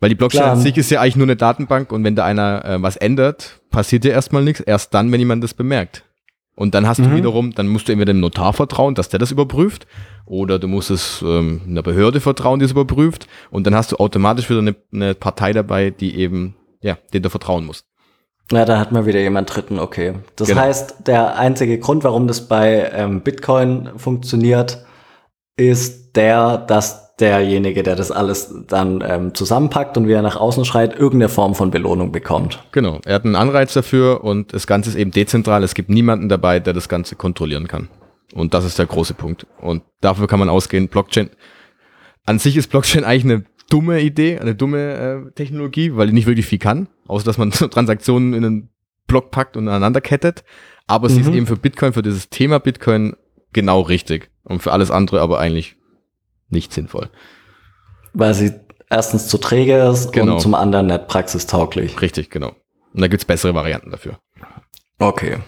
Weil 0.00 0.10
die 0.10 0.14
Blockchain 0.14 0.42
Klar. 0.42 0.52
an 0.52 0.60
sich 0.60 0.76
ist 0.76 0.90
ja 0.90 1.00
eigentlich 1.00 1.16
nur 1.16 1.26
eine 1.26 1.36
Datenbank 1.36 1.90
und 1.90 2.04
wenn 2.04 2.14
da 2.14 2.24
einer 2.24 2.64
äh, 2.64 2.82
was 2.82 2.96
ändert, 2.96 3.60
passiert 3.70 4.04
ja 4.04 4.12
erstmal 4.12 4.42
nichts. 4.42 4.60
Erst 4.60 4.92
dann, 4.92 5.10
wenn 5.10 5.20
jemand 5.20 5.42
das 5.42 5.54
bemerkt. 5.54 6.04
Und 6.56 6.74
dann 6.74 6.86
hast 6.88 6.98
du 6.98 7.04
Mhm. 7.04 7.16
wiederum, 7.16 7.54
dann 7.54 7.68
musst 7.68 7.86
du 7.86 7.92
entweder 7.92 8.12
dem 8.12 8.20
Notar 8.20 8.52
vertrauen, 8.52 8.94
dass 8.96 9.08
der 9.10 9.20
das 9.20 9.30
überprüft, 9.30 9.86
oder 10.24 10.58
du 10.58 10.66
musst 10.66 10.90
es 10.90 11.22
ähm, 11.24 11.60
einer 11.68 11.82
Behörde 11.82 12.18
vertrauen, 12.20 12.58
die 12.58 12.64
es 12.64 12.72
überprüft, 12.72 13.28
und 13.50 13.66
dann 13.66 13.74
hast 13.76 13.92
du 13.92 13.96
automatisch 13.96 14.50
wieder 14.50 14.58
eine, 14.60 14.74
eine 14.92 15.14
Partei 15.14 15.52
dabei, 15.52 15.90
die 15.90 16.16
eben, 16.18 16.56
ja, 16.80 16.96
den 17.12 17.22
du 17.22 17.30
vertrauen 17.30 17.64
musst. 17.66 17.84
Ja, 18.50 18.64
da 18.64 18.78
hat 18.78 18.90
man 18.90 19.06
wieder 19.06 19.20
jemand 19.20 19.54
Dritten, 19.54 19.78
okay. 19.78 20.14
Das 20.36 20.48
Genau. 20.48 20.62
heißt, 20.62 21.06
der 21.06 21.36
einzige 21.38 21.78
Grund, 21.78 22.04
warum 22.04 22.26
das 22.26 22.48
bei 22.48 22.90
ähm, 22.94 23.20
Bitcoin 23.20 23.90
funktioniert, 23.96 24.84
ist 25.56 26.16
der, 26.16 26.58
dass 26.58 27.05
derjenige, 27.20 27.82
der 27.82 27.96
das 27.96 28.10
alles 28.10 28.54
dann 28.68 29.02
ähm, 29.06 29.34
zusammenpackt 29.34 29.96
und 29.96 30.06
wie 30.06 30.12
er 30.12 30.22
nach 30.22 30.36
außen 30.36 30.64
schreit, 30.64 30.92
irgendeine 30.94 31.28
Form 31.30 31.54
von 31.54 31.70
Belohnung 31.70 32.12
bekommt. 32.12 32.62
Genau, 32.72 33.00
er 33.04 33.14
hat 33.14 33.24
einen 33.24 33.36
Anreiz 33.36 33.72
dafür 33.72 34.22
und 34.22 34.52
das 34.52 34.66
Ganze 34.66 34.90
ist 34.90 34.96
eben 34.96 35.10
dezentral. 35.12 35.62
Es 35.64 35.74
gibt 35.74 35.88
niemanden 35.88 36.28
dabei, 36.28 36.60
der 36.60 36.74
das 36.74 36.88
Ganze 36.88 37.16
kontrollieren 37.16 37.68
kann. 37.68 37.88
Und 38.34 38.52
das 38.52 38.64
ist 38.64 38.78
der 38.78 38.86
große 38.86 39.14
Punkt. 39.14 39.46
Und 39.60 39.82
dafür 40.00 40.26
kann 40.26 40.38
man 40.38 40.50
ausgehen, 40.50 40.88
Blockchain. 40.88 41.30
An 42.26 42.38
sich 42.38 42.56
ist 42.56 42.68
Blockchain 42.70 43.04
eigentlich 43.04 43.24
eine 43.24 43.44
dumme 43.70 44.00
Idee, 44.02 44.38
eine 44.38 44.54
dumme 44.54 45.26
äh, 45.28 45.32
Technologie, 45.32 45.96
weil 45.96 46.08
die 46.08 46.12
nicht 46.12 46.26
wirklich 46.26 46.46
viel 46.46 46.58
kann, 46.58 46.88
außer 47.06 47.24
dass 47.24 47.38
man 47.38 47.50
so 47.52 47.66
Transaktionen 47.68 48.34
in 48.34 48.44
einen 48.44 48.68
Block 49.06 49.30
packt 49.30 49.56
und 49.56 49.68
aneinander 49.68 50.00
kettet. 50.00 50.44
Aber 50.86 51.08
sie 51.08 51.20
ist 51.20 51.28
Mhm. 51.28 51.34
eben 51.34 51.46
für 51.46 51.56
Bitcoin, 51.56 51.92
für 51.92 52.02
dieses 52.02 52.28
Thema 52.28 52.58
Bitcoin 52.58 53.16
genau 53.52 53.80
richtig. 53.80 54.30
Und 54.44 54.62
für 54.62 54.72
alles 54.72 54.90
andere 54.90 55.20
aber 55.20 55.38
eigentlich 55.38 55.76
nicht 56.48 56.72
sinnvoll. 56.72 57.08
Weil 58.12 58.34
sie 58.34 58.52
erstens 58.90 59.28
zu 59.28 59.38
träge 59.38 59.76
ist 59.88 60.12
Genau. 60.12 60.34
und 60.34 60.40
zum 60.40 60.54
anderen 60.54 60.86
nicht 60.86 61.06
praxistauglich. 61.08 62.00
Richtig, 62.00 62.30
genau. 62.30 62.52
Und 62.94 63.00
da 63.02 63.08
gibt's 63.08 63.24
bessere 63.24 63.54
Varianten 63.54 63.90
dafür. 63.90 64.18
Okay. 64.98 65.38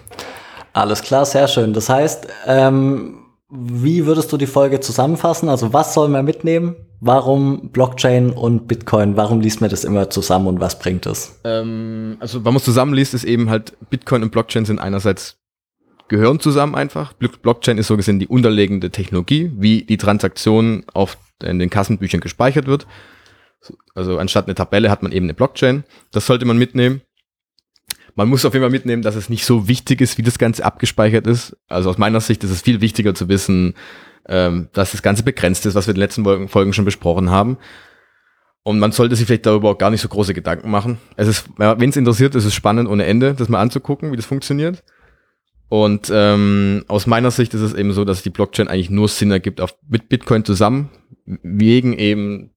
Alles 0.73 1.03
klar, 1.03 1.25
sehr 1.25 1.49
schön. 1.49 1.73
Das 1.73 1.89
heißt, 1.89 2.29
ähm, 2.47 3.25
wie 3.51 4.05
würdest 4.05 4.31
du 4.33 4.37
die 4.37 4.47
Folge 4.47 4.81
zusammenfassen? 4.81 5.49
Also 5.49 5.73
was 5.73 5.95
soll 5.95 6.09
man 6.09 6.25
mitnehmen? 6.25 6.77
Warum 7.01 7.71
Blockchain 7.71 8.31
und 8.31 8.67
Bitcoin? 8.67 9.17
Warum 9.17 9.41
liest 9.41 9.61
man 9.61 9.71
das 9.71 9.85
immer 9.85 10.11
zusammen 10.11 10.49
und 10.49 10.61
was 10.61 10.79
bringt 10.79 11.07
es? 11.07 11.41
Ähm, 11.45 12.17
also, 12.21 12.39
wenn 12.45 12.53
man 12.53 12.57
es 12.57 12.65
zusammenliest, 12.65 13.15
ist 13.15 13.25
eben 13.25 13.49
halt 13.51 13.77
Bitcoin 13.89 14.25
und 14.25 14.31
Blockchain 14.33 14.65
sind 14.65 14.81
einerseits 14.81 15.39
gehören 16.09 16.41
zusammen 16.41 16.75
einfach. 16.75 17.13
Blo- 17.13 17.39
Blockchain 17.41 17.79
ist 17.79 17.87
so 17.89 17.97
gesehen 17.97 18.19
die 18.19 18.27
unterlegende 18.29 18.91
Technologie, 18.91 19.51
wie 19.57 19.83
die 19.83 19.97
Transaktion 19.99 20.85
auf 20.93 21.19
in 21.43 21.59
den 21.59 21.71
Kassenbüchern 21.71 22.21
gespeichert 22.21 22.67
wird. 22.67 22.87
So, 23.61 23.75
Also 23.95 24.19
anstatt 24.19 24.47
eine 24.47 24.55
Tabelle 24.55 24.91
hat 24.91 25.03
man 25.03 25.13
eben 25.13 25.27
eine 25.27 25.35
Blockchain. 25.35 25.85
Das 26.11 26.27
sollte 26.27 26.45
man 26.45 26.59
mitnehmen. 26.59 27.03
Man 28.15 28.29
muss 28.29 28.45
auf 28.45 28.53
jeden 28.53 28.65
Fall 28.65 28.71
mitnehmen, 28.71 29.03
dass 29.03 29.15
es 29.15 29.29
nicht 29.29 29.45
so 29.45 29.69
wichtig 29.69 30.01
ist, 30.01 30.19
wie 30.19 30.23
das 30.23 30.39
Ganze 30.39 30.65
abgespeichert 30.65 31.27
ist. 31.29 31.57
Also 31.69 31.91
aus 31.91 31.99
meiner 31.99 32.21
Sicht 32.21 32.43
ist 32.43 32.51
es 32.51 32.63
viel 32.63 32.81
wichtiger 32.81 33.15
zu 33.15 33.29
wissen, 33.29 33.75
ähm, 34.27 34.69
dass 34.73 34.91
das 34.91 35.03
Ganze 35.03 35.23
begrenzt 35.23 35.67
ist, 35.67 35.77
was 35.77 35.87
wir 35.87 35.93
in 35.93 35.97
den 35.97 36.01
letzten 36.01 36.49
Folgen 36.49 36.73
schon 36.73 36.85
besprochen 36.85 37.31
haben. 37.31 37.59
Und 38.65 38.81
man 38.81 38.91
sollte 38.93 39.15
sich 39.15 39.27
vielleicht 39.27 39.47
darüber 39.47 39.71
auch 39.71 39.79
gar 39.79 39.91
nicht 39.91 40.01
so 40.01 40.09
große 40.09 40.35
Gedanken 40.35 40.71
machen. 40.71 40.99
Es 41.17 41.29
ist, 41.29 41.49
wenn 41.57 41.89
es 41.89 41.97
interessiert, 41.97 42.35
ist 42.35 42.45
es 42.45 42.55
spannend 42.55 42.89
ohne 42.89 43.05
Ende, 43.07 43.35
das 43.35 43.49
mal 43.49 43.61
anzugucken, 43.61 44.11
wie 44.11 44.17
das 44.17 44.27
funktioniert. 44.27 44.83
Und 45.69 46.11
ähm, 46.13 46.85
aus 46.89 47.07
meiner 47.07 47.31
Sicht 47.31 47.53
ist 47.55 47.61
es 47.61 47.75
eben 47.75 47.93
so, 47.93 48.05
dass 48.05 48.23
die 48.23 48.31
Blockchain 48.31 48.69
eigentlich 48.69 48.91
nur 48.91 49.09
Sinn 49.09 49.31
ergibt 49.31 49.61
auf, 49.61 49.77
mit 49.87 50.09
Bitcoin 50.09 50.45
zusammen, 50.45 50.89
wegen 51.25 51.93
eben 51.93 52.55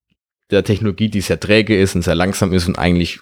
der 0.50 0.64
Technologie, 0.64 1.10
die 1.10 1.22
sehr 1.22 1.40
träge 1.40 1.80
ist 1.80 1.96
und 1.96 2.04
sehr 2.04 2.16
langsam 2.16 2.54
ist 2.54 2.68
und 2.68 2.78
eigentlich 2.78 3.20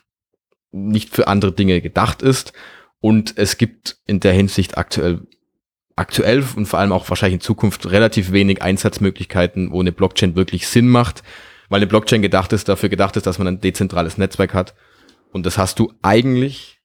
nicht 0.71 1.13
für 1.13 1.28
andere 1.28 1.52
Dinge 1.52 1.82
gedacht 1.82 2.21
ist. 2.21 2.54
Und 3.02 3.38
es 3.38 3.58
gibt 3.58 3.97
in 4.06 4.19
der 4.19 4.34
Hinsicht 4.34 4.78
aktuell, 4.78 5.21
aktuell 5.95 6.43
und 6.56 6.67
vor 6.67 6.80
allem 6.80 6.91
auch 6.91 7.10
wahrscheinlich 7.10 7.36
in 7.36 7.41
Zukunft 7.41 7.89
relativ 7.89 8.32
wenig 8.32 8.62
Einsatzmöglichkeiten, 8.62 9.71
wo 9.71 9.80
eine 9.80 9.91
Blockchain 9.91 10.36
wirklich 10.36 10.67
Sinn 10.67 10.88
macht, 10.88 11.23
weil 11.69 11.78
eine 11.78 11.88
Blockchain 11.88 12.21
gedacht 12.21 12.54
ist, 12.54 12.67
dafür 12.67 12.89
gedacht 12.89 13.15
ist, 13.15 13.25
dass 13.25 13.39
man 13.39 13.47
ein 13.47 13.62
dezentrales 13.62 14.17
Netzwerk 14.17 14.54
hat. 14.54 14.75
Und 15.32 15.45
das 15.45 15.58
hast 15.58 15.80
du 15.80 15.93
eigentlich, 16.02 16.79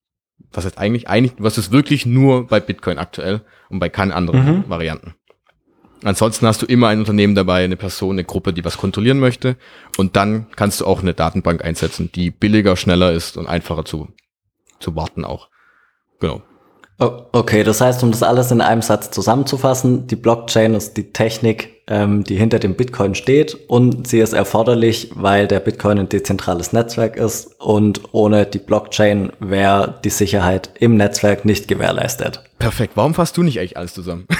was 0.55 0.65
heißt 0.65 0.79
eigentlich, 0.79 1.09
eigentlich, 1.09 1.35
hast 1.43 1.59
es 1.59 1.71
wirklich 1.71 2.07
nur 2.07 2.47
bei 2.47 2.61
Bitcoin 2.61 2.99
aktuell 2.99 3.43
und 3.69 3.79
bei 3.81 3.89
keinen 3.89 4.13
anderen 4.13 4.45
Mhm. 4.45 4.65
Varianten. 4.69 5.15
Ansonsten 6.05 6.47
hast 6.47 6.61
du 6.61 6.67
immer 6.67 6.89
ein 6.89 6.99
Unternehmen 6.99 7.35
dabei, 7.35 7.65
eine 7.65 7.77
Person, 7.77 8.13
eine 8.13 8.25
Gruppe, 8.25 8.53
die 8.53 8.65
was 8.65 8.77
kontrollieren 8.77 9.19
möchte. 9.19 9.57
Und 9.97 10.17
dann 10.17 10.47
kannst 10.55 10.81
du 10.83 10.87
auch 10.87 11.01
eine 11.01 11.15
Datenbank 11.15 11.65
einsetzen, 11.65 12.11
die 12.15 12.31
billiger, 12.31 12.77
schneller 12.77 13.13
ist 13.13 13.39
und 13.39 13.47
einfacher 13.47 13.87
zu, 13.87 14.09
zu 14.81 14.95
warten 14.97 15.25
auch. 15.25 15.49
Genau. 16.21 16.43
Okay, 16.99 17.65
das 17.65 17.81
heißt, 17.81 18.03
um 18.03 18.13
das 18.13 18.23
alles 18.23 18.51
in 18.51 18.61
einem 18.61 18.83
Satz 18.83 19.11
zusammenzufassen, 19.11 20.07
die 20.07 20.17
Blockchain 20.17 20.75
ist 20.75 20.97
die 20.97 21.13
Technik, 21.13 21.74
ähm, 21.87 22.25
die 22.25 22.37
hinter 22.37 22.59
dem 22.59 22.75
Bitcoin 22.75 23.15
steht 23.15 23.55
und 23.69 24.07
sie 24.07 24.21
ist 24.21 24.33
erforderlich, 24.33 25.11
weil 25.15 25.47
der 25.47 25.61
Bitcoin 25.61 25.99
ein 25.99 26.09
dezentrales 26.09 26.73
Netzwerk 26.73 27.17
ist 27.17 27.61
und 27.61 28.01
ohne 28.13 28.47
die 28.47 28.59
Blockchain 28.59 29.33
wäre 29.41 30.01
die 30.05 30.11
Sicherheit 30.11 30.71
im 30.79 30.97
Netzwerk 30.97 31.45
nicht 31.45 31.69
gewährleistet. 31.69 32.43
Perfekt. 32.59 32.93
Warum 32.97 33.15
fasst 33.15 33.37
du 33.37 33.43
nicht 33.43 33.59
eigentlich 33.59 33.77
alles 33.77 33.95
zusammen? 33.95 34.27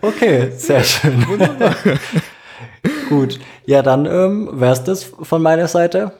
Okay, 0.00 0.50
sehr 0.56 0.84
schön. 0.84 1.24
Gut, 3.08 3.40
ja, 3.64 3.82
dann 3.82 4.06
ähm, 4.06 4.50
wär's 4.52 4.84
das 4.84 5.04
von 5.04 5.42
meiner 5.42 5.66
Seite. 5.66 6.12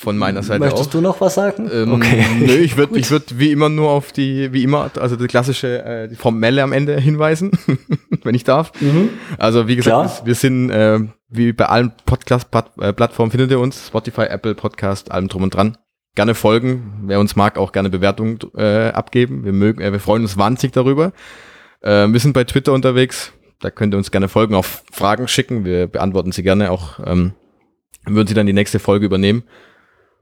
Von 0.00 0.16
meiner 0.16 0.42
Seite 0.42 0.60
Möchtest 0.60 0.88
auch. 0.88 0.92
du 0.92 1.00
noch 1.02 1.20
was 1.20 1.34
sagen? 1.34 1.70
Ähm, 1.70 1.92
okay. 1.92 2.24
Nö, 2.40 2.54
ich 2.54 2.78
würde 2.78 2.98
ich 2.98 3.10
würd 3.10 3.38
wie 3.38 3.52
immer 3.52 3.68
nur 3.68 3.90
auf 3.90 4.12
die, 4.12 4.50
wie 4.50 4.62
immer, 4.62 4.90
also 4.98 5.14
die 5.14 5.26
klassische 5.26 5.84
äh, 5.84 6.08
die 6.08 6.16
Formelle 6.16 6.62
am 6.62 6.72
Ende 6.72 6.98
hinweisen, 6.98 7.50
wenn 8.24 8.34
ich 8.34 8.44
darf. 8.44 8.72
Mhm. 8.80 9.10
Also 9.36 9.68
wie 9.68 9.76
Klar. 9.76 10.04
gesagt, 10.04 10.24
wir 10.24 10.34
sind 10.34 10.70
äh, 10.70 11.00
wie 11.28 11.52
bei 11.52 11.66
allen 11.66 11.92
Podcast-Plattformen 12.06 13.30
findet 13.30 13.50
ihr 13.50 13.60
uns, 13.60 13.88
Spotify, 13.88 14.22
Apple, 14.22 14.54
Podcast, 14.54 15.10
allem 15.10 15.28
drum 15.28 15.42
und 15.42 15.54
dran. 15.54 15.76
Gerne 16.14 16.34
folgen, 16.34 17.02
wer 17.04 17.20
uns 17.20 17.36
mag, 17.36 17.58
auch 17.58 17.72
gerne 17.72 17.90
Bewertungen 17.90 18.38
äh, 18.56 18.88
abgeben. 18.88 19.44
Wir 19.44 19.52
mögen, 19.52 19.82
äh, 19.82 19.92
wir 19.92 20.00
freuen 20.00 20.22
uns 20.22 20.38
wahnsinnig 20.38 20.72
darüber. 20.72 21.12
Äh, 21.82 22.08
wir 22.08 22.20
sind 22.20 22.32
bei 22.32 22.44
Twitter 22.44 22.72
unterwegs, 22.72 23.34
da 23.60 23.70
könnt 23.70 23.92
ihr 23.92 23.98
uns 23.98 24.10
gerne 24.10 24.28
folgen, 24.28 24.54
auch 24.54 24.64
Fragen 24.64 25.28
schicken, 25.28 25.66
wir 25.66 25.88
beantworten 25.88 26.32
sie 26.32 26.42
gerne, 26.42 26.70
auch 26.70 27.00
ähm, 27.04 27.34
würden 28.06 28.28
sie 28.28 28.34
dann 28.34 28.46
die 28.46 28.54
nächste 28.54 28.78
Folge 28.78 29.04
übernehmen. 29.04 29.44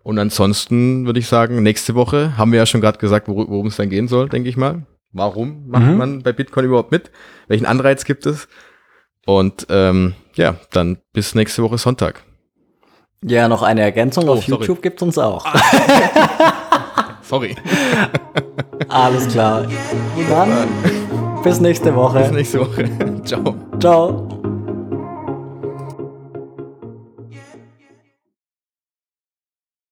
Und 0.09 0.19
ansonsten 0.19 1.05
würde 1.05 1.21
ich 1.21 1.27
sagen, 1.27 1.63
nächste 1.63 1.95
Woche 1.95 2.39
haben 2.39 2.51
wir 2.51 2.59
ja 2.59 2.65
schon 2.65 2.81
gerade 2.81 2.97
gesagt, 2.97 3.29
wor 3.29 3.47
worum 3.47 3.67
es 3.67 3.77
dann 3.77 3.91
gehen 3.91 4.09
soll, 4.09 4.31
denke 4.31 4.49
ich 4.49 4.57
mal. 4.57 4.87
Warum 5.13 5.69
macht 5.69 5.85
mhm. 5.85 5.99
man 5.99 6.23
bei 6.23 6.33
Bitcoin 6.33 6.65
überhaupt 6.65 6.93
mit? 6.93 7.11
Welchen 7.47 7.67
Anreiz 7.67 8.07
gibt 8.07 8.25
es? 8.25 8.49
Und 9.27 9.67
ähm, 9.69 10.15
ja, 10.35 10.55
dann 10.73 10.97
bis 11.13 11.35
nächste 11.35 11.63
Woche 11.63 11.77
Sonntag. 11.77 12.23
Ja, 13.23 13.49
noch 13.49 13.61
eine 13.61 13.83
Ergänzung. 13.83 14.31
Oh, 14.31 14.33
Auf 14.33 14.47
sorry. 14.47 14.63
YouTube 14.63 14.81
gibt 14.81 15.03
uns 15.03 15.19
auch. 15.19 15.45
sorry. 17.23 17.55
Alles 18.89 19.29
klar. 19.29 19.67
Dann 20.31 20.69
bis 21.45 21.61
nächste 21.61 21.95
Woche. 21.95 22.21
Bis 22.21 22.31
nächste 22.31 22.61
Woche. 22.61 22.89
Ciao. 23.25 23.55
Ciao. 23.79 24.38